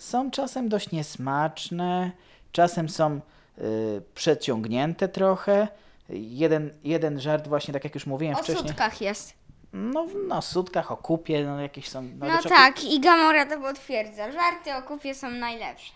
są 0.00 0.30
czasem 0.30 0.68
dość 0.68 0.90
niesmaczne, 0.90 2.10
czasem 2.52 2.88
są 2.88 3.20
y, 3.58 4.02
przeciągnięte 4.14 5.08
trochę. 5.08 5.68
Jeden, 6.08 6.70
jeden 6.84 7.20
żart 7.20 7.48
właśnie, 7.48 7.74
tak 7.74 7.84
jak 7.84 7.94
już 7.94 8.06
mówiłem 8.06 8.34
O 8.36 8.38
wcześniej, 8.38 8.68
sutkach 8.68 9.00
jest. 9.00 9.34
no, 9.72 10.06
no 10.28 10.42
sutkach, 10.42 10.92
o 10.92 10.96
kupie, 10.96 11.44
no 11.44 11.60
jakieś 11.60 11.88
są... 11.88 12.02
No 12.02 12.26
wiesz, 12.26 12.46
o 12.46 12.48
tak, 12.48 12.84
i 12.84 13.00
Gamora 13.00 13.46
to 13.46 13.60
potwierdza. 13.60 14.32
Żarty 14.32 14.74
o 14.74 14.82
kupie 14.82 15.14
są 15.14 15.30
najlepsze. 15.30 15.92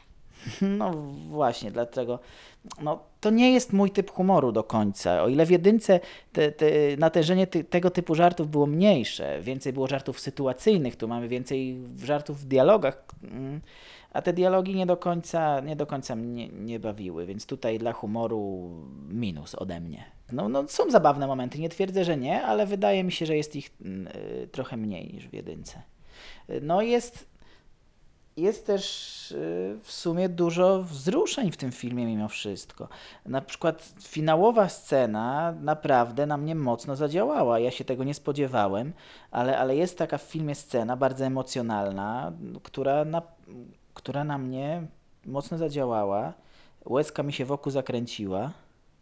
No 0.63 0.93
właśnie, 1.29 1.71
dlatego 1.71 2.19
no, 2.83 3.03
to 3.21 3.31
nie 3.31 3.53
jest 3.53 3.73
mój 3.73 3.91
typ 3.91 4.11
humoru 4.11 4.53
do 4.53 4.65
końca. 4.65 5.23
O 5.23 5.29
ile 5.29 5.47
w 5.47 5.51
jedynce 5.51 6.01
te, 6.33 6.53
te, 6.53 6.67
natężenie 6.99 7.47
ty, 7.47 7.65
tego 7.65 7.91
typu 7.91 8.15
żartów 8.15 8.51
było 8.51 8.67
mniejsze, 8.67 9.41
więcej 9.41 9.73
było 9.73 9.87
żartów 9.87 10.21
sytuacyjnych, 10.21 10.97
tu 10.97 11.09
mamy 11.09 11.29
więcej 11.29 11.79
żartów 12.05 12.41
w 12.41 12.45
dialogach, 12.45 13.05
mm, 13.23 13.61
a 14.13 14.23
te 14.23 14.33
dialogi 14.33 14.75
nie 14.75 14.87
do 14.87 14.97
końca, 14.97 15.61
nie 15.61 15.77
do 15.77 15.87
końca 15.87 16.17
mnie 16.17 16.49
nie 16.49 16.81
bawiły, 16.81 17.27
więc 17.27 17.47
tutaj 17.47 17.79
dla 17.79 17.93
humoru 17.93 18.71
minus 19.09 19.55
ode 19.55 19.81
mnie. 19.81 20.05
No, 20.33 20.49
no 20.49 20.69
są 20.69 20.91
zabawne 20.91 21.27
momenty, 21.27 21.59
nie 21.59 21.69
twierdzę, 21.69 22.05
że 22.05 22.17
nie, 22.17 22.43
ale 22.43 22.67
wydaje 22.67 23.05
mi 23.05 23.13
się, 23.13 23.27
że 23.27 23.37
jest 23.37 23.57
ich 23.57 23.71
mm, 23.85 24.07
y, 24.07 24.49
trochę 24.53 24.77
mniej 24.77 25.13
niż 25.15 25.29
w 25.29 25.33
jedynce. 25.33 25.83
No 26.63 26.83
jest 26.83 27.27
jest 28.37 28.67
też 28.67 29.31
y, 29.33 29.79
w 29.83 29.93
sumie 29.93 30.29
dużo 30.29 30.83
wzruszeń 30.83 31.53
w 31.53 31.57
tym 31.57 31.73
filmie 31.73 32.07
mimo 32.07 32.29
wszystko. 32.29 32.89
Na 33.27 33.41
przykład 33.41 33.95
finałowa 34.03 34.69
scena 34.69 35.55
naprawdę 35.61 36.27
na 36.27 36.37
mnie 36.37 36.55
mocno 36.55 36.97
zadziałała. 36.97 37.59
Ja 37.59 37.71
się 37.71 37.85
tego 37.85 38.05
nie 38.05 38.15
spodziewałem, 38.15 38.93
ale, 39.31 39.59
ale 39.59 39.77
jest 39.77 39.99
taka 39.99 40.19
w 40.19 40.23
filmie 40.23 40.55
scena 40.55 40.97
bardzo 40.97 41.25
emocjonalna, 41.25 42.33
która 42.63 43.05
na, 43.05 43.23
która 43.95 44.25
na 44.25 44.39
mnie 44.39 44.87
mocno 45.27 45.59
zadziałała. 45.59 46.33
Łezka 46.85 47.23
mi 47.23 47.33
się 47.33 47.45
wokół 47.45 47.73
zakręciła. 47.73 48.51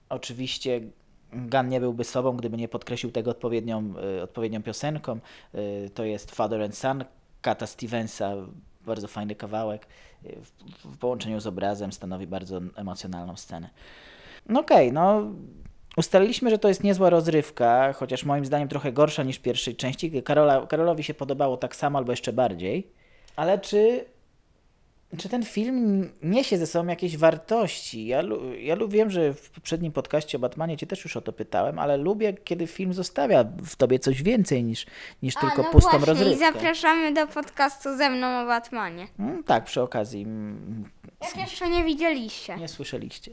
Oczywiście 0.09 0.81
Gun 1.33 1.69
nie 1.69 1.81
byłby 1.81 2.05
sobą, 2.05 2.37
gdyby 2.37 2.57
nie 2.57 2.69
podkreślił 2.69 3.13
tego 3.13 3.31
odpowiednią, 3.31 3.95
y, 4.19 4.23
odpowiednią 4.23 4.63
piosenką. 4.63 5.19
Y, 5.55 5.91
to 5.95 6.05
jest 6.05 6.31
Father 6.31 6.63
and 6.63 6.77
Son 6.77 7.05
Kata 7.43 7.67
Stevensa, 7.67 8.35
bardzo 8.87 9.09
fajny 9.09 9.35
kawałek. 9.35 9.87
y, 10.27 10.37
W, 10.43 10.51
w 10.95 10.99
połączeniu 10.99 11.41
z 11.41 11.47
obrazem 11.47 11.93
stanowi 11.93 12.27
bardzo 12.27 12.61
emocjonalną 12.77 13.37
scenę. 13.37 13.71
No 14.49 14.61
okej, 14.61 14.93
no 14.93 15.23
ustaliliśmy, 15.97 16.51
że 16.51 16.59
to 16.59 16.69
jest 16.69 16.85
niezła 16.85 17.11
rozrywka, 17.11 17.93
chociaż 17.93 18.25
moim 18.25 18.45
zdaniem 18.45 18.69
trochę 18.69 18.93
gorsza 18.93 19.23
niż 19.23 19.39
pierwszej 19.39 19.77
części. 19.77 20.23
Karola, 20.23 20.67
Karolowi 20.67 21.03
się 21.03 21.15
podobało 21.15 21.57
tak 21.57 21.77
samo 21.77 21.99
albo 21.99 22.13
jeszcze 22.13 22.33
bardziej. 22.33 22.93
Ale 23.37 23.59
czy 23.59 24.05
czy 25.19 25.29
ten 25.29 25.45
film 25.45 26.11
niesie 26.23 26.59
ze 26.59 26.67
sobą 26.67 26.89
jakieś 26.89 27.17
wartości? 27.17 28.07
Ja, 28.07 28.23
ja 28.59 28.77
wiem, 28.89 29.11
że 29.11 29.35
w 29.35 29.51
poprzednim 29.51 29.93
podcaście 29.93 30.37
o 30.39 30.41
Batmanie 30.41 30.77
cię 30.77 30.87
też 30.87 31.05
już 31.05 31.17
o 31.17 31.21
to 31.21 31.33
pytałem, 31.33 31.79
ale 31.79 31.97
lubię, 31.97 32.33
kiedy 32.45 32.67
film 32.67 32.95
zostawia 32.95 33.45
w 33.65 33.77
tobie 33.77 33.99
coś 33.99 34.23
więcej 34.23 34.65
niż, 34.65 34.87
niż 35.23 35.35
tylko 35.35 35.63
A, 35.63 35.67
no 35.67 35.71
pustą 35.73 35.91
właśnie, 35.91 36.07
rozrywkę. 36.07 36.35
i 36.37 36.39
zapraszamy 36.53 37.13
do 37.15 37.27
podcastu 37.27 37.97
ze 37.97 38.11
mną 38.11 38.43
o 38.43 38.47
Batmanie. 38.47 39.07
Mm, 39.19 39.45
tak, 39.45 39.65
przy 39.65 39.83
okazji. 39.83 40.23
mm, 40.23 40.91
Jak 41.23 41.37
jeszcze 41.37 41.69
nie 41.71 41.85
widzieliście. 41.85 42.57
Nie 42.57 42.69
słyszeliście. 42.69 43.31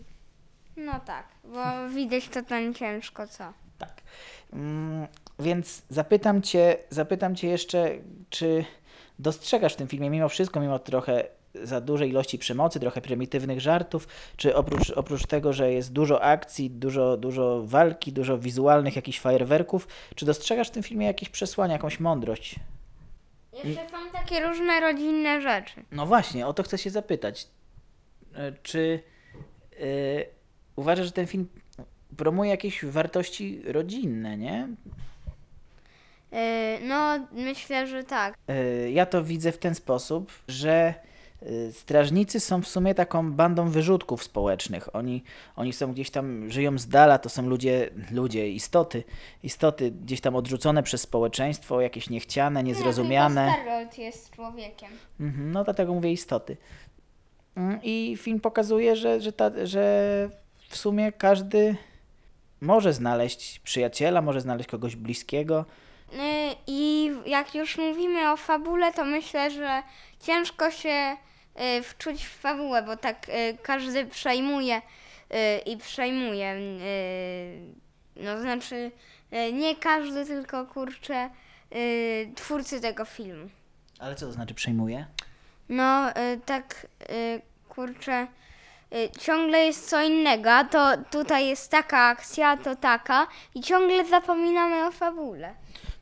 No 0.77 0.99
tak, 1.05 1.27
bo 1.43 1.89
widać 1.89 2.27
to 2.29 2.43
tam 2.43 2.73
ciężko, 2.73 3.27
co? 3.27 3.43
Tak. 3.77 4.01
Mm, 4.53 5.07
Więc 5.39 5.81
zapytam 5.89 6.41
cię, 6.41 6.77
zapytam 6.89 7.35
cię 7.35 7.47
jeszcze, 7.47 7.91
czy 8.29 8.65
dostrzegasz 9.19 9.73
w 9.73 9.75
tym 9.77 9.87
filmie 9.87 10.09
mimo 10.09 10.29
wszystko, 10.29 10.59
mimo 10.59 10.79
trochę 10.79 11.27
za 11.63 11.81
dużej 11.81 12.09
ilości 12.09 12.37
przemocy, 12.39 12.79
trochę 12.79 13.01
prymitywnych 13.01 13.61
żartów, 13.61 14.07
czy 14.37 14.55
oprócz, 14.55 14.89
oprócz 14.89 15.25
tego, 15.25 15.53
że 15.53 15.71
jest 15.73 15.93
dużo 15.93 16.23
akcji, 16.23 16.69
dużo, 16.69 17.17
dużo 17.17 17.61
walki, 17.65 18.11
dużo 18.13 18.37
wizualnych 18.37 18.95
jakichś 18.95 19.19
fajerwerków, 19.19 19.87
czy 20.15 20.25
dostrzegasz 20.25 20.67
w 20.67 20.71
tym 20.71 20.83
filmie 20.83 21.05
jakieś 21.05 21.29
przesłanie, 21.29 21.73
jakąś 21.73 21.99
mądrość? 21.99 22.55
Jeszcze 23.53 23.89
są 23.89 23.97
takie 24.13 24.47
różne 24.47 24.79
rodzinne 24.79 25.41
rzeczy. 25.41 25.83
No 25.91 26.05
właśnie, 26.05 26.47
o 26.47 26.53
to 26.53 26.63
chcę 26.63 26.77
się 26.77 26.89
zapytać. 26.89 27.47
E, 28.35 28.51
Czy 28.63 29.03
e, 29.73 29.83
uważasz, 30.75 31.05
że 31.05 31.11
ten 31.11 31.27
film 31.27 31.47
promuje 32.17 32.51
jakieś 32.51 32.85
wartości 32.85 33.61
rodzinne, 33.65 34.37
nie? 34.37 34.67
Yy, 36.31 36.87
no, 36.87 37.27
myślę, 37.31 37.87
że 37.87 38.03
tak. 38.03 38.37
Y, 38.49 38.91
Ja 38.91 39.05
to 39.05 39.23
widzę 39.23 39.51
w 39.51 39.57
ten 39.57 39.75
sposób, 39.75 40.31
że 40.47 40.93
strażnicy 41.71 42.39
są 42.39 42.61
w 42.61 42.67
sumie 42.67 42.95
taką 42.95 43.31
bandą 43.31 43.69
wyrzutków 43.69 44.23
społecznych. 44.23 44.95
Oni, 44.95 45.23
oni 45.55 45.73
są 45.73 45.93
gdzieś 45.93 46.09
tam, 46.09 46.51
żyją 46.51 46.77
z 46.77 46.87
dala, 46.87 47.17
to 47.17 47.29
są 47.29 47.47
ludzie, 47.47 47.89
ludzie, 48.11 48.49
istoty, 48.49 49.03
istoty 49.43 49.91
gdzieś 49.91 50.21
tam 50.21 50.35
odrzucone 50.35 50.83
przez 50.83 51.01
społeczeństwo, 51.01 51.81
jakieś 51.81 52.09
niechciane, 52.09 52.63
niezrozumiane. 52.63 53.45
No, 53.45 53.53
Starlord 53.53 53.97
jest 53.97 54.31
człowiekiem. 54.31 54.89
Mhm, 55.19 55.51
no 55.51 55.63
dlatego 55.63 55.93
mówię 55.93 56.11
istoty. 56.11 56.57
Mm, 57.55 57.79
I 57.83 58.17
film 58.19 58.39
pokazuje, 58.39 58.95
że, 58.95 59.21
że, 59.21 59.33
ta, 59.33 59.51
że 59.63 60.29
w 60.69 60.77
sumie 60.77 61.11
każdy 61.11 61.75
może 62.61 62.93
znaleźć 62.93 63.59
przyjaciela, 63.59 64.21
może 64.21 64.41
znaleźć 64.41 64.69
kogoś 64.69 64.95
bliskiego. 64.95 65.65
Yy, 66.11 66.19
I 66.67 67.11
jak 67.25 67.55
już 67.55 67.77
mówimy 67.77 68.31
o 68.31 68.37
fabule, 68.37 68.93
to 68.93 69.05
myślę, 69.05 69.51
że 69.51 69.83
ciężko 70.19 70.71
się 70.71 71.17
wczuć 71.83 72.25
w 72.25 72.39
fabułę, 72.39 72.83
bo 72.83 72.97
tak 72.97 73.27
yy, 73.27 73.57
każdy 73.63 74.05
przejmuje 74.05 74.81
yy, 75.29 75.37
i 75.65 75.77
przejmuje. 75.77 76.55
No 78.15 78.41
znaczy, 78.41 78.91
nie 79.53 79.75
każdy, 79.75 80.25
tylko 80.25 80.65
kurczę, 80.65 81.29
twórcy 82.35 82.81
tego 82.81 83.05
filmu. 83.05 83.49
Ale 83.99 84.15
co 84.15 84.25
to 84.25 84.31
znaczy 84.31 84.53
przejmuje? 84.53 85.05
No, 85.69 86.09
tak, 86.45 86.87
kurczę, 87.69 88.27
ciągle 89.19 89.65
jest 89.65 89.89
co 89.89 90.03
innego, 90.03 90.51
a 90.51 90.63
to 90.63 90.87
tutaj 91.11 91.47
jest 91.47 91.71
taka 91.71 92.07
akcja, 92.07 92.57
to 92.57 92.75
taka 92.75 93.27
i 93.55 93.61
ciągle 93.61 94.05
zapominamy 94.05 94.87
o 94.87 94.91
fabule. 94.91 95.53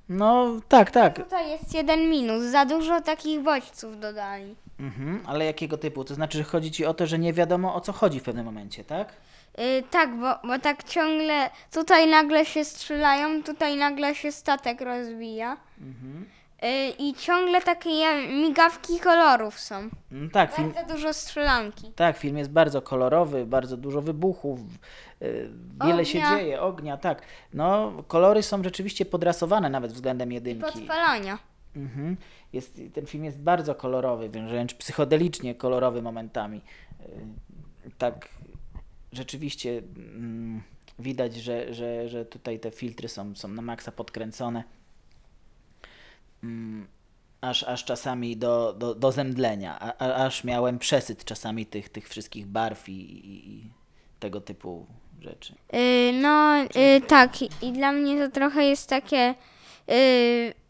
No 0.09 0.47
tak, 0.67 0.91
tak. 0.91 1.15
Tutaj 1.23 1.49
jest 1.49 1.73
jeden 1.73 2.09
minus, 2.09 2.43
za 2.43 2.65
dużo 2.65 3.01
takich 3.01 3.41
bodźców 3.41 3.99
dodali. 3.99 4.55
Mhm, 4.79 5.21
ale 5.25 5.45
jakiego 5.45 5.77
typu? 5.77 6.03
To 6.03 6.13
znaczy, 6.15 6.37
że 6.37 6.43
chodzi 6.43 6.71
ci 6.71 6.85
o 6.85 6.93
to, 6.93 7.05
że 7.07 7.19
nie 7.19 7.33
wiadomo 7.33 7.75
o 7.75 7.81
co 7.81 7.93
chodzi 7.93 8.19
w 8.19 8.23
pewnym 8.23 8.45
momencie, 8.45 8.83
tak? 8.83 9.13
Y, 9.59 9.83
tak, 9.91 10.19
bo, 10.19 10.47
bo 10.47 10.59
tak 10.59 10.83
ciągle, 10.83 11.49
tutaj 11.71 12.07
nagle 12.09 12.45
się 12.45 12.65
strzelają, 12.65 13.43
tutaj 13.43 13.77
nagle 13.77 14.15
się 14.15 14.31
statek 14.31 14.81
rozbija. 14.81 15.57
Y, 16.63 16.67
I 16.99 17.13
ciągle 17.13 17.61
takie 17.61 18.27
migawki 18.27 18.99
kolorów 18.99 19.59
są. 19.59 19.89
Mm, 20.11 20.29
tak, 20.29 20.55
film, 20.55 20.71
Bardzo 20.71 20.93
dużo 20.93 21.13
strzelanki. 21.13 21.91
tak, 21.95 22.17
film 22.17 22.37
jest 22.37 22.51
bardzo 22.51 22.81
kolorowy, 22.81 23.45
bardzo 23.45 23.77
dużo 23.77 24.01
wybuchów, 24.01 24.59
y, 25.21 25.49
wiele 25.85 26.05
się 26.05 26.19
Ognia. 26.19 26.37
dzieje, 26.37 26.61
ognia, 26.61 26.97
tak. 26.97 27.21
No, 27.53 27.91
kolory 28.07 28.43
są 28.43 28.63
rzeczywiście 28.63 29.05
podrasowane 29.05 29.69
nawet 29.69 29.93
względem 29.93 30.31
jedynki. 30.31 30.71
Podpalania. 30.71 31.37
Mhm. 31.75 32.17
Jest, 32.53 32.81
ten 32.93 33.05
film 33.05 33.23
jest 33.25 33.37
bardzo 33.39 33.75
kolorowy, 33.75 34.29
wręcz 34.29 34.73
psychodelicznie 34.73 35.55
kolorowy 35.55 36.01
momentami. 36.01 36.61
Y, 37.01 37.91
Tak, 37.97 38.29
rzeczywiście 39.13 39.81
mm, 39.97 40.61
widać, 40.99 41.35
że, 41.35 41.73
że, 41.73 42.09
że 42.09 42.25
tutaj 42.25 42.59
te 42.59 42.71
filtry 42.71 43.09
są, 43.09 43.35
są 43.35 43.47
na 43.47 43.61
maksa 43.61 43.91
podkręcone. 43.91 44.63
mm, 46.43 46.87
aż, 47.41 47.63
aż 47.63 47.85
czasami 47.85 48.37
do, 48.37 48.73
do, 48.73 48.95
do 48.95 49.11
zemdlenia, 49.11 49.79
a, 49.79 50.13
aż 50.25 50.43
miałem 50.43 50.79
przesyt 50.79 51.25
czasami 51.25 51.65
tych, 51.65 51.89
tych 51.89 52.09
wszystkich 52.09 52.45
barw 52.47 52.89
i, 52.89 52.91
i, 52.91 53.49
i 53.51 53.69
tego 54.19 54.41
typu 54.41 54.85
rzeczy. 55.21 55.53
Y, 55.73 56.11
no 56.21 56.63
y, 56.63 57.01
tak, 57.07 57.41
i- 57.61 57.71
dla 57.71 57.91
mnie 57.91 58.25
to 58.25 58.31
trochę 58.31 58.63
jest 58.63 58.89
takie 58.89 59.35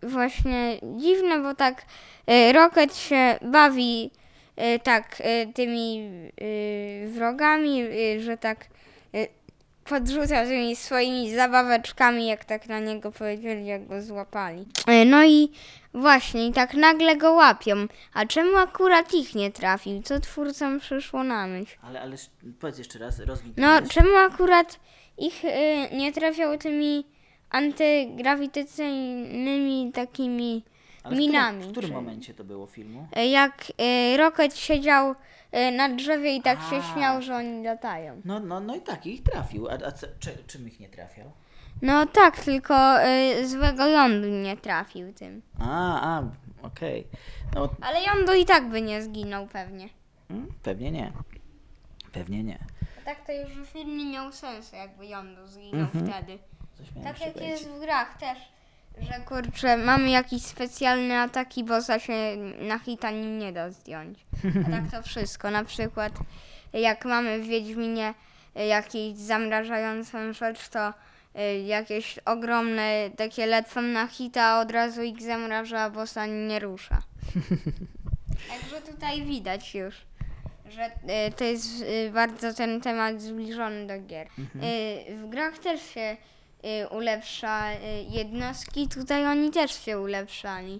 właśnie 0.03 0.80
dziwne, 0.97 1.39
bo 1.39 1.56
tak 1.56 1.86
y, 2.32 2.53
Rocket 2.53 2.97
się 2.97 3.39
bawi 3.41 4.12
y, 4.75 4.80
tak 4.80 5.21
y, 5.21 5.53
tymi 5.53 6.10
y, 6.41 7.08
wrogami, 7.12 7.82
y, 7.82 8.21
że 8.21 8.38
tak 8.38 8.65
y, 9.15 9.27
podrzuca 9.84 10.45
tymi 10.45 10.75
swoimi 10.75 11.36
zabaweczkami, 11.36 12.27
jak 12.27 12.45
tak 12.45 12.67
na 12.67 12.80
niego 12.80 13.12
powiedzieli, 13.12 13.65
jak 13.65 13.88
go 13.88 14.01
złapali. 14.01 14.62
Y, 15.01 15.06
no 15.06 15.25
i 15.25 15.51
właśnie, 15.93 16.47
i 16.47 16.53
tak 16.53 16.73
nagle 16.73 17.15
go 17.17 17.34
łapią. 17.34 17.75
A 18.13 18.25
czemu 18.25 18.58
akurat 18.58 19.13
ich 19.13 19.36
nie 19.36 19.51
trafił? 19.51 20.01
Co 20.01 20.19
twórcom 20.19 20.80
przyszło 20.80 21.23
na 21.23 21.47
myśl? 21.47 21.77
Ale, 21.82 22.01
ale 22.01 22.15
powiedz 22.60 22.77
jeszcze 22.77 22.99
raz, 22.99 23.19
rozwin 23.19 23.53
tę 23.53 23.62
No, 23.62 23.82
czemu 23.89 24.15
akurat 24.15 24.80
ich 25.17 25.45
y, 25.45 25.49
nie 25.95 26.13
trafiał 26.13 26.58
tymi 26.58 27.06
antygrawitacyjnymi 28.57 29.91
takimi 29.93 30.63
Ale 31.03 31.15
w 31.15 31.19
minami? 31.19 31.57
którym, 31.57 31.69
w 31.69 31.77
którym 31.77 31.91
momencie 31.93 32.33
to 32.33 32.43
było 32.43 32.67
filmu? 32.67 33.07
Y, 33.17 33.25
Jak 33.27 33.71
y, 34.13 34.17
Rocket 34.17 34.57
siedział 34.57 35.12
y, 35.12 35.71
na 35.71 35.89
drzewie 35.89 36.36
i 36.36 36.41
tak 36.41 36.60
się 36.69 36.75
A. 36.77 36.93
śmiał, 36.93 37.21
że 37.21 37.36
oni 37.36 37.63
latają. 37.63 38.21
No, 38.25 38.39
no, 38.39 38.60
no 38.60 38.75
i 38.75 38.81
tak, 38.81 39.05
ich 39.05 39.23
trafił. 39.23 39.67
A, 39.69 39.73
a 39.88 39.91
co, 39.91 40.07
czy, 40.19 40.38
czym 40.47 40.67
ich 40.67 40.79
nie 40.79 40.89
trafiał? 40.89 41.31
No 41.81 42.05
tak, 42.05 42.39
tylko 42.39 43.03
y, 43.05 43.47
złego 43.47 43.88
jądu 43.88 44.27
nie 44.27 44.57
trafił 44.57 45.13
tym. 45.13 45.41
A, 45.60 46.01
a, 46.17 46.23
okej. 46.62 47.07
No, 47.55 47.69
Ale 47.81 48.03
jądu 48.03 48.33
i 48.33 48.45
tak 48.45 48.69
by 48.69 48.81
nie 48.81 49.01
zginął 49.01 49.47
pewnie. 49.47 49.89
mm, 50.29 50.47
pewnie 50.63 50.91
nie. 50.91 51.12
Pewnie 52.12 52.43
nie. 52.43 52.60
A 53.01 53.05
tak 53.05 53.25
to 53.25 53.31
już 53.33 53.49
w 53.51 53.65
filmie 53.65 54.05
miał 54.05 54.31
sensu, 54.31 54.75
jakby 54.75 55.05
jądu 55.05 55.47
zginął 55.47 55.79
Mhm. 55.81 56.07
wtedy. 56.07 56.39
Coś 56.77 56.95
miałem 56.95 57.13
Tak 57.13 57.27
jak 57.27 57.41
jest 57.41 57.69
w 57.69 57.79
grach 57.79 58.17
też, 58.17 58.37
że 59.01 59.19
kurczę, 59.19 59.77
mamy 59.77 60.09
jakiś 60.09 60.43
specjalny 60.43 61.17
atak 61.17 61.57
i 61.57 61.63
bossa 61.63 61.99
się 61.99 62.13
na 62.59 62.79
hita 62.79 63.11
nim 63.11 63.39
nie 63.39 63.53
da 63.53 63.69
zdjąć. 63.69 64.19
A 64.67 64.71
tak 64.71 64.91
to 64.91 65.01
wszystko. 65.01 65.51
Na 65.51 65.63
przykład 65.63 66.13
jak 66.73 67.05
mamy 67.05 67.39
w 67.39 67.47
Wiedźminie 67.47 68.13
y, 68.59 68.65
jakąś 68.65 69.15
zamrażającą 69.15 70.33
rzecz, 70.33 70.69
to 70.69 70.89
y, 70.89 71.59
jakieś 71.59 72.19
ogromne 72.25 73.09
takie 73.17 73.45
lecą 73.45 73.81
na 73.81 74.07
hita, 74.07 74.43
a 74.43 74.61
od 74.61 74.71
razu 74.71 75.01
ich 75.01 75.21
zamraża, 75.21 75.81
a 75.81 75.89
bossa 75.89 76.25
nie 76.25 76.59
rusza. 76.59 77.01
Także 78.49 78.81
tutaj 78.91 79.25
widać 79.25 79.75
już, 79.75 79.95
że 80.69 80.85
y, 80.85 81.31
to 81.31 81.43
jest 81.43 81.81
y, 81.81 82.11
bardzo 82.13 82.53
ten 82.53 82.81
temat 82.81 83.21
zbliżony 83.21 83.87
do 83.87 84.01
gier. 84.01 84.27
Y, 84.27 85.17
w 85.17 85.29
grach 85.29 85.59
też 85.59 85.81
się 85.81 86.17
ulepsza 86.91 87.71
y, 87.71 87.77
jednostki, 88.09 88.87
tutaj 88.87 89.25
oni 89.25 89.51
też 89.51 89.85
się 89.85 89.99
ulepszali. 89.99 90.79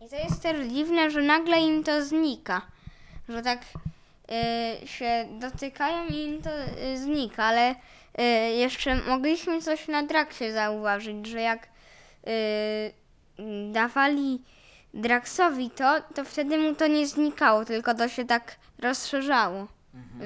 I 0.00 0.08
to 0.08 0.16
jest 0.16 0.42
też 0.42 0.66
dziwne, 0.66 1.10
że 1.10 1.22
nagle 1.22 1.60
im 1.60 1.84
to 1.84 2.04
znika. 2.04 2.62
Że 3.28 3.42
tak 3.42 3.60
y, 3.62 4.86
się 4.86 5.26
dotykają 5.40 6.06
i 6.06 6.14
im 6.14 6.42
to 6.42 6.50
y, 6.50 6.98
znika, 6.98 7.44
ale 7.44 7.74
y, 7.74 8.22
jeszcze 8.56 8.94
mogliśmy 8.94 9.62
coś 9.62 9.88
na 9.88 10.02
Draksie 10.02 10.52
zauważyć, 10.52 11.26
że 11.26 11.40
jak 11.40 11.68
y, 12.26 12.92
dawali 13.72 14.42
Draxowi 14.94 15.70
to, 15.70 16.00
to 16.14 16.24
wtedy 16.24 16.58
mu 16.58 16.74
to 16.74 16.86
nie 16.86 17.06
znikało, 17.06 17.64
tylko 17.64 17.94
to 17.94 18.08
się 18.08 18.24
tak 18.24 18.56
rozszerzało. 18.78 19.66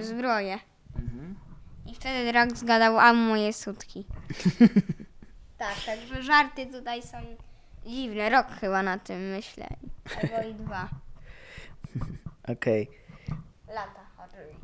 Zbroje. 0.01 0.59
Wtedy 2.01 2.33
Drax 2.33 2.65
gadał, 2.65 2.99
a 2.99 3.13
moje 3.13 3.53
sutki. 3.53 4.05
tak, 5.59 5.75
także 5.87 6.23
żarty 6.23 6.67
tutaj 6.67 7.03
są 7.03 7.17
dziwne. 7.87 8.31
Rok 8.31 8.47
chyba 8.61 8.83
na 8.83 8.99
tym 8.99 9.31
myśleli. 9.31 9.77
Albo 10.23 10.49
i 10.49 10.55
dwa 10.55 10.89
Okej. 12.53 12.89
lata. 13.75 14.01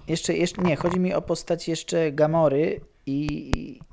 Jeszcze, 0.08 0.34
jeszcze, 0.34 0.62
nie, 0.62 0.76
chodzi 0.76 1.00
mi 1.00 1.14
o 1.14 1.22
postać 1.22 1.68
jeszcze 1.68 2.12
Gamory 2.12 2.80
i, 3.06 3.26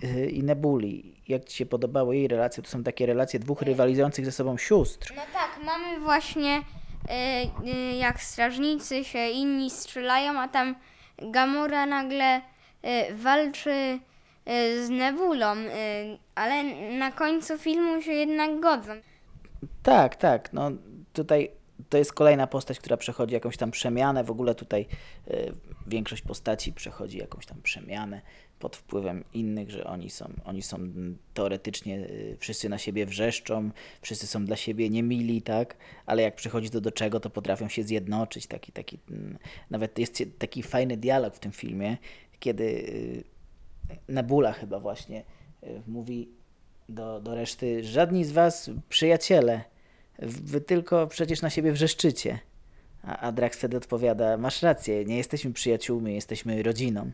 i, 0.04 0.38
i 0.38 0.44
Nebuli. 0.44 1.16
Jak 1.28 1.46
Ci 1.46 1.58
się 1.58 1.66
podobały 1.66 2.16
jej 2.16 2.28
relacje? 2.28 2.64
To 2.64 2.70
są 2.70 2.84
takie 2.84 3.06
relacje 3.06 3.40
dwóch 3.40 3.62
rywalizujących 3.62 4.26
ze 4.26 4.32
sobą 4.32 4.58
sióstr. 4.58 5.14
No 5.16 5.22
tak, 5.34 5.60
mamy 5.66 6.00
właśnie 6.00 6.58
y, 6.58 7.70
y, 7.70 7.96
jak 7.96 8.22
strażnicy 8.22 9.04
się 9.04 9.28
inni 9.30 9.70
strzelają, 9.70 10.40
a 10.40 10.48
tam 10.48 10.76
Gamora 11.18 11.86
nagle 11.86 12.42
walczy 13.16 14.00
y, 14.50 14.86
z 14.86 14.90
Nebulą, 14.90 15.58
y, 15.58 15.70
ale 16.36 16.64
na 16.98 17.12
końcu 17.12 17.58
filmu 17.58 18.02
się 18.02 18.12
jednak 18.12 18.60
godzą. 18.60 18.92
Tak, 19.84 20.16
tak. 20.16 20.54
No 20.54 20.72
tutaj 21.14 21.52
to 21.90 21.98
jest 21.98 22.14
kolejna 22.14 22.48
postać, 22.48 22.80
która 22.80 22.98
przechodzi 22.98 23.34
jakąś 23.34 23.58
tam 23.58 23.72
przemianę. 23.72 24.24
W 24.24 24.32
ogóle 24.32 24.56
tutaj 24.56 24.88
większość 25.88 26.22
postaci 26.22 26.74
przechodzi 26.74 27.18
jakąś 27.18 27.46
tam 27.46 27.62
przemianę 27.62 28.22
pod 28.64 28.76
wpływem 28.76 29.24
innych, 29.34 29.72
że 29.72 29.84
oni 29.84 30.10
są, 30.10 30.34
oni 30.46 30.62
są 30.62 30.78
teoretycznie 31.34 31.98
y, 32.00 32.38
wszyscy 32.40 32.70
na 32.70 32.78
siebie 32.78 33.06
wrzeszczą, 33.06 33.72
wszyscy 34.02 34.28
są 34.28 34.46
dla 34.46 34.56
siebie 34.56 34.90
niemili, 34.90 35.42
tak? 35.42 35.78
Ale 36.06 36.22
jak 36.22 36.36
przychodzi 36.36 36.70
to 36.70 36.82
do 36.82 36.92
czego, 36.92 37.20
to 37.20 37.30
potrafią 37.30 37.70
się 37.70 37.84
zjednoczyć. 37.84 38.48
Taki, 38.48 38.72
taki, 38.72 39.00
mm, 39.10 39.38
nawet 39.70 40.00
jest 40.00 40.24
taki 40.40 40.64
fajny 40.64 40.98
dialog 40.98 41.36
w 41.36 41.40
tym 41.40 41.52
filmie, 41.52 41.98
kiedy 42.40 42.64
y, 42.64 43.24
Nebula 44.08 44.54
chyba 44.54 44.80
właśnie 44.80 45.24
y, 45.64 45.82
mówi 45.88 46.30
do, 46.90 47.22
do 47.22 47.36
reszty, 47.36 47.84
żadni 47.84 48.26
z 48.26 48.32
was 48.32 48.70
przyjaciele, 48.90 49.64
wy 50.20 50.62
tylko 50.62 51.08
przecież 51.08 51.42
na 51.42 51.50
siebie 51.50 51.72
wrzeszczycie. 51.72 52.40
A, 53.04 53.20
a 53.20 53.32
Drax 53.32 53.58
wtedy 53.58 53.78
odpowiada, 53.78 54.38
masz 54.38 54.62
rację, 54.62 55.06
nie 55.06 55.18
jesteśmy 55.18 55.54
przyjaciółmi, 55.54 56.16
jesteśmy 56.16 56.64
rodziną. 56.64 57.12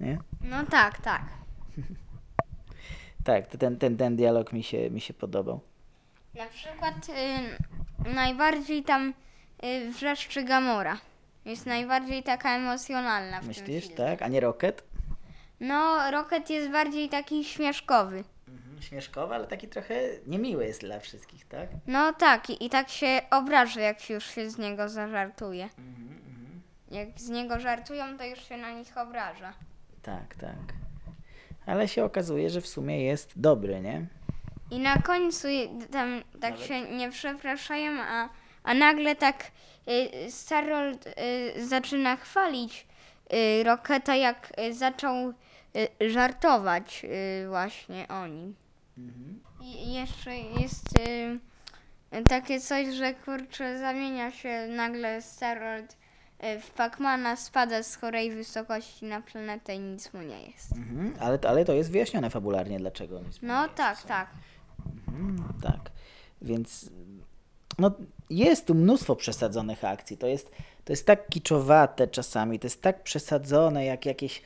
Nie? 0.00 0.18
No 0.40 0.64
tak, 0.66 0.98
tak. 1.00 1.22
Tak, 3.24 3.46
to 3.46 3.58
ten, 3.58 3.76
ten, 3.78 3.96
ten 3.96 4.16
dialog 4.16 4.52
mi 4.52 4.62
się, 4.62 4.90
mi 4.90 5.00
się 5.00 5.14
podobał. 5.14 5.60
Na 6.34 6.46
przykład 6.46 6.94
y, 7.08 8.08
najbardziej 8.14 8.82
tam 8.82 9.14
y, 9.64 9.90
wrzeszczy 9.90 10.44
Gamora. 10.44 10.98
Jest 11.44 11.66
najbardziej 11.66 12.22
taka 12.22 12.56
emocjonalna 12.56 13.36
w 13.36 13.40
tym 13.40 13.48
Myślisz, 13.48 13.82
filmie. 13.84 13.96
tak? 13.96 14.22
A 14.22 14.28
nie 14.28 14.40
Rocket? 14.40 14.84
No, 15.60 16.10
Rocket 16.10 16.50
jest 16.50 16.70
bardziej 16.70 17.08
taki 17.08 17.44
śmieszkowy. 17.44 18.24
Mhm, 18.48 18.82
śmieszkowy, 18.82 19.34
ale 19.34 19.46
taki 19.46 19.68
trochę 19.68 19.94
niemiły 20.26 20.64
jest 20.66 20.80
dla 20.80 21.00
wszystkich, 21.00 21.48
tak? 21.48 21.68
No 21.86 22.12
tak, 22.12 22.50
i, 22.50 22.66
i 22.66 22.70
tak 22.70 22.88
się 22.88 23.20
obraża, 23.30 23.80
jak 23.80 24.10
już 24.10 24.24
się 24.26 24.50
z 24.50 24.58
niego 24.58 24.88
zażartuje. 24.88 25.64
Mhm, 25.64 26.20
Jak 26.90 27.08
z 27.20 27.28
niego 27.28 27.60
żartują, 27.60 28.18
to 28.18 28.24
już 28.24 28.48
się 28.48 28.56
na 28.56 28.70
nich 28.72 28.98
obraża. 28.98 29.52
Tak, 30.02 30.34
tak. 30.34 30.56
Ale 31.66 31.88
się 31.88 32.04
okazuje, 32.04 32.50
że 32.50 32.60
w 32.60 32.66
sumie 32.68 33.04
jest 33.04 33.32
dobry, 33.40 33.80
nie? 33.80 34.06
I 34.70 34.78
na 34.78 34.96
końcu 34.96 35.48
tam 35.92 36.22
tak 36.40 36.52
Nawet- 36.52 36.66
się 36.66 36.80
nie 36.80 37.10
przepraszają, 37.10 37.92
a, 38.00 38.28
a 38.62 38.74
nagle 38.74 39.16
tak 39.16 39.50
y, 40.26 40.30
Starold 40.30 41.06
y, 41.06 41.66
zaczyna 41.66 42.16
chwalić 42.16 42.86
y, 43.32 43.64
Rocketa, 43.64 44.14
jak 44.16 44.52
y, 44.60 44.74
zaczął 44.74 45.32
y, 46.00 46.10
żartować 46.10 47.02
y, 47.44 47.48
właśnie 47.48 48.08
o 48.08 48.26
nim. 48.26 48.54
Mhm. 48.98 49.40
I 49.62 49.92
jeszcze 49.94 50.36
jest 50.36 50.98
y, 50.98 52.22
takie 52.28 52.60
coś, 52.60 52.86
że 52.94 53.14
kurczę 53.14 53.78
zamienia 53.78 54.30
się 54.30 54.66
nagle 54.68 55.22
Starold 55.22 55.92
y, 55.92 55.96
Pacmana, 56.76 57.36
spada 57.36 57.82
z 57.82 57.96
chorej 57.96 58.32
wysokości 58.32 59.04
na 59.04 59.20
planetę 59.20 59.74
i 59.74 59.78
nic 59.78 60.12
mu 60.12 60.22
nie 60.22 60.42
jest. 60.46 60.72
Mhm. 60.72 61.14
Ale, 61.20 61.38
ale 61.48 61.64
to 61.64 61.72
jest 61.72 61.90
wyjaśnione 61.90 62.30
fabularnie, 62.30 62.78
dlaczego 62.78 63.18
on 63.18 63.24
jest 63.24 63.42
No 63.42 63.68
tak, 63.68 64.02
tak. 64.02 64.30
Mhm, 65.08 65.60
tak. 65.62 65.90
Więc 66.42 66.90
no, 67.78 67.90
jest 68.30 68.66
tu 68.66 68.74
mnóstwo 68.74 69.16
przesadzonych 69.16 69.84
akcji. 69.84 70.16
To 70.16 70.26
jest, 70.26 70.50
to 70.84 70.92
jest 70.92 71.06
tak 71.06 71.28
kiczowate 71.28 72.08
czasami, 72.08 72.58
to 72.58 72.66
jest 72.66 72.82
tak 72.82 73.02
przesadzone, 73.02 73.84
jak 73.84 74.06
jakieś 74.06 74.38
e, 74.38 74.42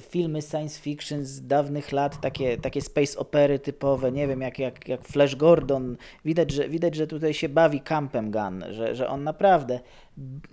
filmy 0.00 0.42
science 0.42 0.80
fiction 0.80 1.24
z 1.24 1.46
dawnych 1.46 1.92
lat, 1.92 2.20
takie, 2.20 2.56
takie 2.56 2.80
space 2.80 3.18
opery 3.18 3.58
typowe, 3.58 4.12
nie 4.12 4.28
wiem, 4.28 4.40
jak, 4.40 4.58
jak, 4.58 4.88
jak 4.88 5.04
Flash 5.04 5.36
Gordon. 5.36 5.96
Widać, 6.24 6.50
że, 6.50 6.68
widać, 6.68 6.94
że 6.94 7.06
tutaj 7.06 7.34
się 7.34 7.48
bawi 7.48 7.80
Campem 7.80 8.30
Gun, 8.30 8.64
że, 8.70 8.94
że 8.94 9.08
on 9.08 9.24
naprawdę, 9.24 9.80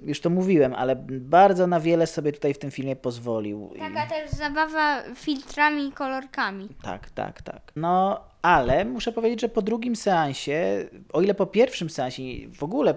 już 0.01 0.21
to 0.21 0.29
mówiłem, 0.29 0.73
ale 0.73 0.95
bardzo 1.09 1.67
na 1.67 1.79
wiele 1.79 2.07
sobie 2.07 2.31
tutaj 2.31 2.53
w 2.53 2.57
tym 2.57 2.71
filmie 2.71 2.95
pozwolił. 2.95 3.71
I- 3.75 3.79
Taka 3.79 4.07
też 4.07 4.29
zabawa 4.31 5.03
filtrami 5.15 5.87
i 5.87 5.91
kolorkami. 5.91 6.69
tak, 6.83 7.09
tak, 7.09 7.41
tak. 7.41 7.71
No, 7.75 8.21
ale 8.41 8.85
muszę 8.85 9.11
powiedzieć, 9.11 9.41
że 9.41 9.49
po 9.49 9.61
drugim 9.61 9.95
seansie, 9.95 10.85
o 11.13 11.21
ile 11.21 11.33
po 11.33 11.45
pierwszym 11.45 11.89
seansie 11.89 12.23
w 12.53 12.63
ogóle, 12.63 12.95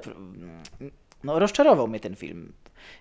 no, 1.25 1.39
rozczarował 1.39 1.89
mnie 1.89 2.01
ten 2.01 2.17
film. 2.17 2.53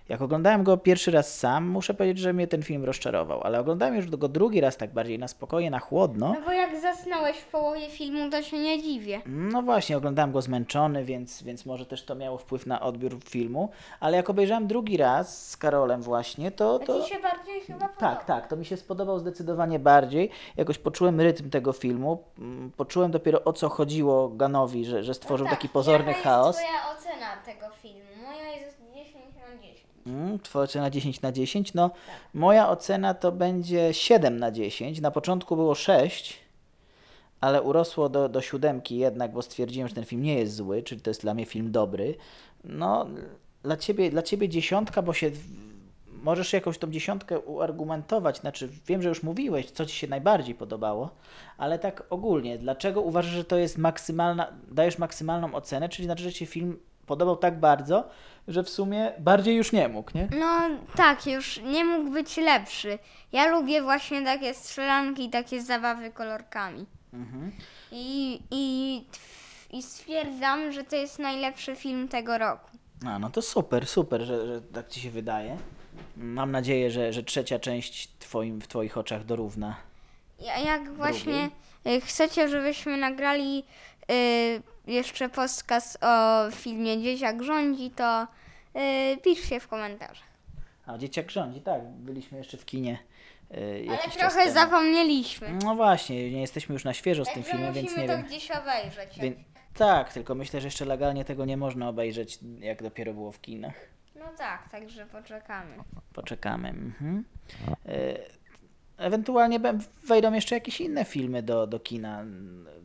Jak 0.08 0.22
oglądałem 0.22 0.64
go 0.64 0.76
pierwszy 0.76 1.10
raz 1.10 1.38
sam, 1.38 1.66
muszę 1.68 1.94
powiedzieć, 1.94 2.18
że 2.18 2.32
mnie 2.32 2.46
ten 2.46 2.62
film 2.62 2.84
rozczarował, 2.84 3.40
ale 3.42 3.60
oglądałem 3.60 3.96
już 3.96 4.10
go 4.10 4.28
drugi 4.28 4.60
raz 4.60 4.76
tak 4.76 4.92
bardziej 4.92 5.18
na 5.18 5.28
spokojnie, 5.28 5.70
na 5.70 5.78
chłodno. 5.78 6.34
No 6.40 6.46
bo 6.46 6.52
jak 6.52 6.80
zasnąłeś 6.80 7.36
w 7.36 7.46
połowie 7.46 7.88
filmu, 7.90 8.30
to 8.30 8.42
się 8.42 8.58
nie 8.58 8.82
dziwię. 8.82 9.20
No 9.26 9.62
właśnie, 9.62 9.96
oglądałem 9.96 10.32
go 10.32 10.42
zmęczony, 10.42 11.04
więc, 11.04 11.42
więc 11.42 11.66
może 11.66 11.86
też 11.86 12.04
to 12.04 12.14
miało 12.14 12.38
wpływ 12.38 12.66
na 12.66 12.80
odbiór 12.80 13.16
filmu, 13.24 13.70
ale 14.00 14.16
jak 14.16 14.30
obejrzałem 14.30 14.66
drugi 14.66 14.96
raz 14.96 15.48
z 15.50 15.56
Karolem 15.56 16.02
właśnie, 16.02 16.50
to... 16.50 16.78
to... 16.78 17.02
Ci 17.02 17.08
się 17.14 17.20
bardziej 17.22 17.60
chyba 17.60 17.78
podoba. 17.78 18.00
Tak, 18.00 18.24
tak, 18.24 18.46
to 18.48 18.56
mi 18.56 18.64
się 18.64 18.76
spodobał 18.76 19.18
zdecydowanie 19.18 19.78
bardziej. 19.78 20.30
Jakoś 20.56 20.78
poczułem 20.78 21.20
rytm 21.20 21.50
tego 21.50 21.72
filmu, 21.72 22.22
mm, 22.38 22.70
poczułem 22.76 23.10
dopiero 23.10 23.44
o 23.44 23.52
co 23.52 23.68
chodziło 23.68 24.28
Ganowi, 24.28 24.84
że, 24.84 25.04
że 25.04 25.14
stworzył 25.14 25.46
Tak, 25.46 25.54
taki 25.54 25.68
pozorny 25.68 26.14
chaos. 26.14 26.56
twoja 26.56 26.96
ocena 26.98 27.26
tego 27.46 27.74
filmu? 27.82 28.07
Moja 28.28 28.50
jest 28.50 28.76
10 28.94 29.16
na 29.36 29.62
10. 29.62 29.84
Mm, 30.06 30.38
Twoja 30.38 30.64
ocena 30.64 30.90
10 30.90 31.22
na 31.22 31.32
10? 31.32 31.74
No, 31.74 31.90
moja 32.34 32.68
ocena 32.68 33.14
to 33.14 33.32
będzie 33.32 33.94
7 33.94 34.38
na 34.38 34.50
10. 34.50 35.00
Na 35.00 35.10
początku 35.10 35.56
było 35.56 35.74
6, 35.74 36.38
ale 37.40 37.62
urosło 37.62 38.08
do, 38.08 38.28
do 38.28 38.40
siódemki 38.40 38.98
jednak, 38.98 39.32
bo 39.32 39.42
stwierdziłem, 39.42 39.88
że 39.88 39.94
ten 39.94 40.04
film 40.04 40.22
nie 40.22 40.34
jest 40.34 40.54
zły, 40.54 40.82
czyli 40.82 41.00
to 41.00 41.10
jest 41.10 41.20
dla 41.22 41.34
mnie 41.34 41.46
film 41.46 41.72
dobry. 41.72 42.14
No, 42.64 43.06
dla 43.62 43.76
ciebie, 43.76 44.10
dla 44.10 44.22
ciebie 44.22 44.48
dziesiątka, 44.48 45.02
bo 45.02 45.12
się 45.12 45.30
możesz 46.22 46.52
jakąś 46.52 46.78
tą 46.78 46.90
dziesiątkę 46.90 47.40
uargumentować. 47.40 48.38
Znaczy, 48.38 48.68
wiem, 48.86 49.02
że 49.02 49.08
już 49.08 49.22
mówiłeś, 49.22 49.70
co 49.70 49.86
ci 49.86 49.96
się 49.96 50.06
najbardziej 50.06 50.54
podobało, 50.54 51.10
ale 51.58 51.78
tak 51.78 52.04
ogólnie, 52.10 52.58
dlaczego 52.58 53.00
uważasz, 53.00 53.32
że 53.32 53.44
to 53.44 53.56
jest 53.56 53.78
maksymalna, 53.78 54.52
dajesz 54.70 54.98
maksymalną 54.98 55.54
ocenę, 55.54 55.88
czyli 55.88 56.06
znaczy, 56.06 56.22
że 56.22 56.32
ci 56.32 56.46
film 56.46 56.78
podobał 57.08 57.36
tak 57.36 57.60
bardzo, 57.60 58.08
że 58.48 58.62
w 58.62 58.68
sumie 58.70 59.12
bardziej 59.18 59.56
już 59.56 59.72
nie 59.72 59.88
mógł, 59.88 60.10
nie? 60.14 60.28
No 60.40 60.60
tak, 60.96 61.26
już 61.26 61.60
nie 61.60 61.84
mógł 61.84 62.10
być 62.10 62.36
lepszy. 62.36 62.98
Ja 63.32 63.46
lubię 63.46 63.82
właśnie 63.82 64.24
takie 64.24 64.54
strzelanki 64.54 65.24
i 65.24 65.30
takie 65.30 65.62
zabawy 65.62 66.10
kolorkami. 66.10 66.86
Mhm. 67.12 67.52
I, 67.92 68.40
i, 68.50 69.04
I 69.70 69.82
stwierdzam, 69.82 70.72
że 70.72 70.84
to 70.84 70.96
jest 70.96 71.18
najlepszy 71.18 71.76
film 71.76 72.08
tego 72.08 72.38
roku. 72.38 72.70
A, 73.06 73.18
no 73.18 73.30
to 73.30 73.42
super, 73.42 73.86
super, 73.86 74.22
że, 74.22 74.46
że 74.46 74.62
tak 74.62 74.88
ci 74.88 75.00
się 75.00 75.10
wydaje. 75.10 75.56
Mam 76.16 76.52
nadzieję, 76.52 76.90
że, 76.90 77.12
że 77.12 77.22
trzecia 77.22 77.58
część 77.58 78.08
twoim, 78.18 78.60
w 78.60 78.68
twoich 78.68 78.98
oczach 78.98 79.24
dorówna. 79.24 79.76
Ja, 80.40 80.58
jak 80.58 80.94
właśnie 80.94 81.50
y, 81.86 82.00
chcecie, 82.00 82.48
żebyśmy 82.48 82.96
nagrali 82.96 83.64
y, 84.10 84.62
jeszcze 84.88 85.28
podcast 85.28 85.98
o 86.04 86.50
filmie 86.50 87.02
Dzieciak 87.02 87.42
rządzi, 87.42 87.90
to 87.90 88.26
y, 88.76 89.16
piszcie 89.16 89.60
w 89.60 89.68
komentarzach. 89.68 90.28
A 90.86 90.98
dzieciak 90.98 91.30
rządzi, 91.30 91.60
tak, 91.60 91.82
byliśmy 91.84 92.38
jeszcze 92.38 92.56
w 92.56 92.64
kinie. 92.64 92.98
Yy, 93.50 93.86
Ale 93.88 94.12
trochę 94.12 94.52
zapomnieliśmy. 94.52 95.58
No 95.64 95.74
właśnie, 95.74 96.30
nie 96.30 96.40
jesteśmy 96.40 96.72
już 96.72 96.84
na 96.84 96.94
świeżo 96.94 97.24
z 97.24 97.28
tym 97.28 97.34
Także 97.34 97.50
filmem, 97.50 97.74
więc 97.74 97.88
musimy 97.88 98.02
nie 98.02 98.08
to 98.08 98.16
wiem. 98.16 98.26
gdzieś 98.26 98.50
obejrzeć. 98.50 99.18
Więc, 99.18 99.36
tak, 99.74 100.12
tylko 100.12 100.34
myślę, 100.34 100.60
że 100.60 100.66
jeszcze 100.66 100.84
legalnie 100.84 101.24
tego 101.24 101.44
nie 101.44 101.56
można 101.56 101.88
obejrzeć, 101.88 102.38
jak 102.60 102.82
dopiero 102.82 103.14
było 103.14 103.32
w 103.32 103.40
kinach. 103.40 103.74
No 104.16 104.24
tak, 104.38 104.68
także 104.68 105.06
poczekamy. 105.06 105.74
Poczekamy. 106.12 106.68
Mhm. 106.68 107.24
E, 107.86 108.16
Ewentualnie 108.98 109.60
wejdą 110.06 110.32
jeszcze 110.32 110.54
jakieś 110.54 110.80
inne 110.80 111.04
filmy 111.04 111.42
do, 111.42 111.66
do 111.66 111.80
kina, 111.80 112.24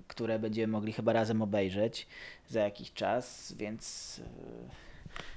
które 0.08 0.40
będziemy 0.40 0.72
mogli 0.72 0.94
chyba 0.94 1.14
razem 1.14 1.42
obejrzeć 1.42 2.08
za 2.50 2.60
jakiś 2.60 2.94
czas, 2.94 3.54
więc 3.58 4.22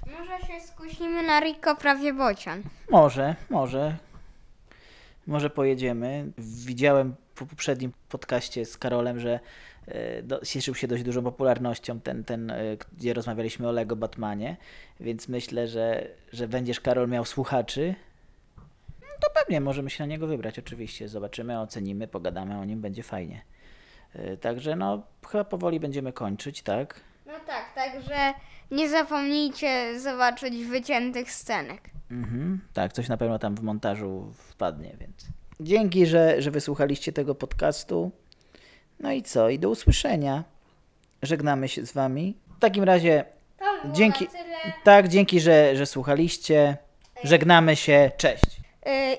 e, 0.07 0.11
Może 0.11 0.47
się 0.47 0.67
skusimy 0.67 1.23
na 1.23 1.39
Rico 1.39 1.75
prawie 1.75 2.13
bocian. 2.13 2.63
może, 2.89 3.35
może, 3.49 3.95
może 5.27 5.49
pojedziemy. 5.49 6.31
Widziałem 6.37 7.15
po 7.35 7.45
poprzednim 7.45 7.91
podcaście 8.09 8.65
z 8.65 8.77
Karolem, 8.77 9.19
że 9.19 9.39
e, 9.87 10.23
do, 10.23 10.45
cieszył 10.45 10.75
się 10.75 10.87
dość 10.87 11.03
dużą 11.03 11.23
popularnością 11.23 11.99
ten, 11.99 12.23
ten 12.23 12.51
e, 12.51 12.57
gdzie 12.97 13.13
rozmawialiśmy 13.13 13.67
o 13.67 13.71
Lego 13.71 13.95
Batmanie, 13.95 14.57
więc 14.99 15.27
myślę, 15.27 15.67
że, 15.67 16.07
że 16.33 16.47
będziesz 16.47 16.79
Karol 16.79 17.07
miał 17.09 17.25
słuchaczy. 17.25 17.95
To 19.21 19.29
pewnie 19.33 19.61
możemy 19.61 19.89
się 19.89 20.03
na 20.03 20.07
niego 20.07 20.27
wybrać, 20.27 20.59
oczywiście. 20.59 21.07
Zobaczymy, 21.07 21.59
ocenimy, 21.59 22.07
pogadamy 22.07 22.59
o 22.59 22.65
nim, 22.65 22.81
będzie 22.81 23.03
fajnie. 23.03 23.41
E, 24.15 24.37
Także 24.37 24.75
no, 24.75 25.03
chyba 25.29 25.43
powoli 25.43 25.79
będziemy 25.79 26.13
kończyć, 26.13 26.61
tak? 26.61 27.01
No 27.25 27.33
tak, 27.47 27.73
także 27.75 28.33
nie 28.71 28.89
zapomnijcie 28.89 29.99
zobaczyć 29.99 30.65
wyciętych 30.65 31.31
scenek. 31.31 31.81
Mhm, 32.11 32.61
tak, 32.73 32.93
coś 32.93 33.07
na 33.09 33.17
pewno 33.17 33.39
tam 33.39 33.55
w 33.55 33.61
montażu 33.61 34.31
wpadnie, 34.33 34.95
więc. 34.99 35.25
Dzięki, 35.59 36.05
że, 36.05 36.41
że 36.41 36.51
wysłuchaliście 36.51 37.13
tego 37.13 37.35
podcastu. 37.35 38.11
No 38.99 39.11
i 39.11 39.21
co? 39.23 39.49
I 39.49 39.59
do 39.59 39.69
usłyszenia. 39.69 40.43
Żegnamy 41.21 41.67
się 41.67 41.85
z 41.85 41.91
wami. 41.93 42.37
W 42.57 42.59
takim 42.59 42.83
razie, 42.83 43.25
Dzięki. 43.93 44.27
tak, 44.83 45.07
dzięki, 45.07 45.39
że, 45.39 45.75
że 45.75 45.85
słuchaliście. 45.85 46.77
Żegnamy 47.23 47.75
się. 47.75 48.11
Cześć. 48.17 48.61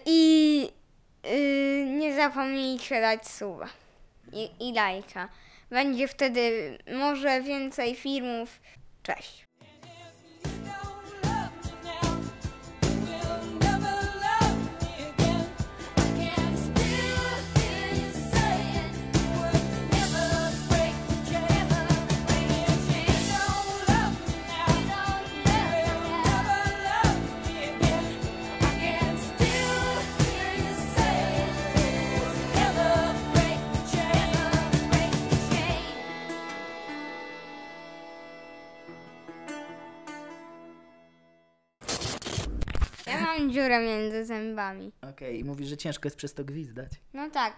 I 0.06 0.70
y, 1.26 1.84
nie 1.88 2.14
zapomnijcie 2.14 3.00
dać 3.00 3.28
suba 3.28 3.68
i, 4.32 4.68
i 4.68 4.72
lajka. 4.72 5.28
Będzie 5.70 6.08
wtedy 6.08 6.78
może 6.92 7.42
więcej 7.42 7.94
filmów. 7.94 8.60
Cześć. 9.02 9.47
Mam 43.28 43.52
dziurę 43.52 43.80
między 43.80 44.24
zębami. 44.24 44.92
Okej, 45.10 45.38
i 45.38 45.44
mówisz, 45.44 45.68
że 45.68 45.76
ciężko 45.76 46.06
jest 46.06 46.16
przez 46.16 46.34
to 46.34 46.44
gwizdać. 46.44 46.90
No 47.12 47.30
tak. 47.30 47.56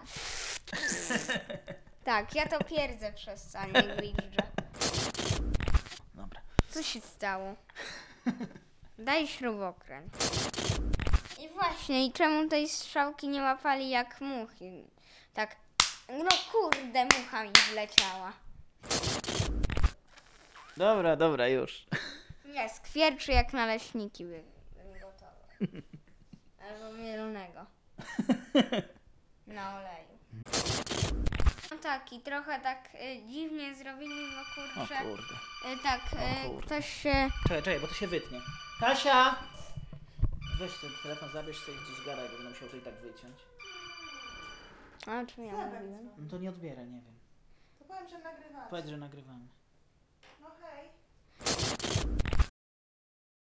Tak, 2.03 2.35
ja 2.35 2.47
to 2.47 2.63
pierdzę 2.63 3.13
przez 3.13 3.43
co 3.43 3.59
nie 3.65 3.95
gwizdżę. 3.95 4.43
Dobra. 6.15 6.41
Co 6.69 6.83
się 6.83 7.01
stało? 7.01 7.55
Daj 8.99 9.27
śrubokręt. 9.27 10.17
I 11.39 11.49
właśnie, 11.49 12.05
i 12.05 12.11
czemu 12.11 12.49
tej 12.49 12.69
strzałki 12.69 13.27
nie 13.27 13.41
łapali 13.41 13.89
jak 13.89 14.21
muchy? 14.21 14.83
Tak, 15.33 15.55
no 16.09 16.29
kurde, 16.51 17.05
mucha 17.05 17.43
mi 17.43 17.51
wleciała. 17.71 18.33
Dobra, 20.77 21.15
dobra, 21.15 21.47
już. 21.47 21.85
Nie, 22.45 22.69
skwierczy 22.69 23.31
jak 23.31 23.53
naleśniki 23.53 24.25
by, 24.25 24.29
bym 24.31 24.43
gotował. 24.43 24.50
Albo 26.69 26.97
mielonego. 26.97 27.65
Na 29.47 29.75
oleju. 29.79 30.11
No 31.71 31.77
tak, 31.77 32.13
i 32.13 32.19
trochę 32.21 32.59
tak 32.59 32.89
y, 32.95 33.27
dziwnie 33.27 33.75
zrobili, 33.75 34.15
bo 34.35 34.41
O 34.41 34.45
kurczę, 34.77 34.95
kurde. 35.03 35.33
y, 35.73 35.83
tak, 35.83 36.01
y, 36.13 36.47
kurde. 36.49 36.65
ktoś 36.65 36.85
się... 37.03 37.29
Czekaj, 37.43 37.63
czekaj, 37.63 37.79
bo 37.79 37.87
to 37.87 37.93
się 37.93 38.07
wytnie. 38.07 38.41
Kasia! 38.79 39.35
Weź 40.59 40.77
ten 40.81 40.89
telefon, 41.03 41.29
zabierz 41.29 41.59
sobie 41.59 41.77
gdzieś 41.77 42.05
garaj, 42.05 42.29
bo 42.29 42.35
będę 42.35 42.49
musiał 42.49 42.69
to 42.69 42.77
i 42.77 42.81
tak 42.81 42.93
wyciąć. 42.95 43.35
A, 45.07 45.19
o 45.21 45.25
czym 45.25 45.45
ja 45.45 45.51
mówiłem? 45.53 46.09
No 46.17 46.29
to 46.29 46.37
nie 46.37 46.49
odbierę, 46.49 46.85
nie 46.85 47.01
wiem. 47.01 47.15
To 47.79 47.85
powiem, 47.85 48.09
że 48.09 48.19
nagrywamy. 48.19 48.69
Powiedz, 48.69 48.87
że 48.87 48.97
nagrywamy. 48.97 49.47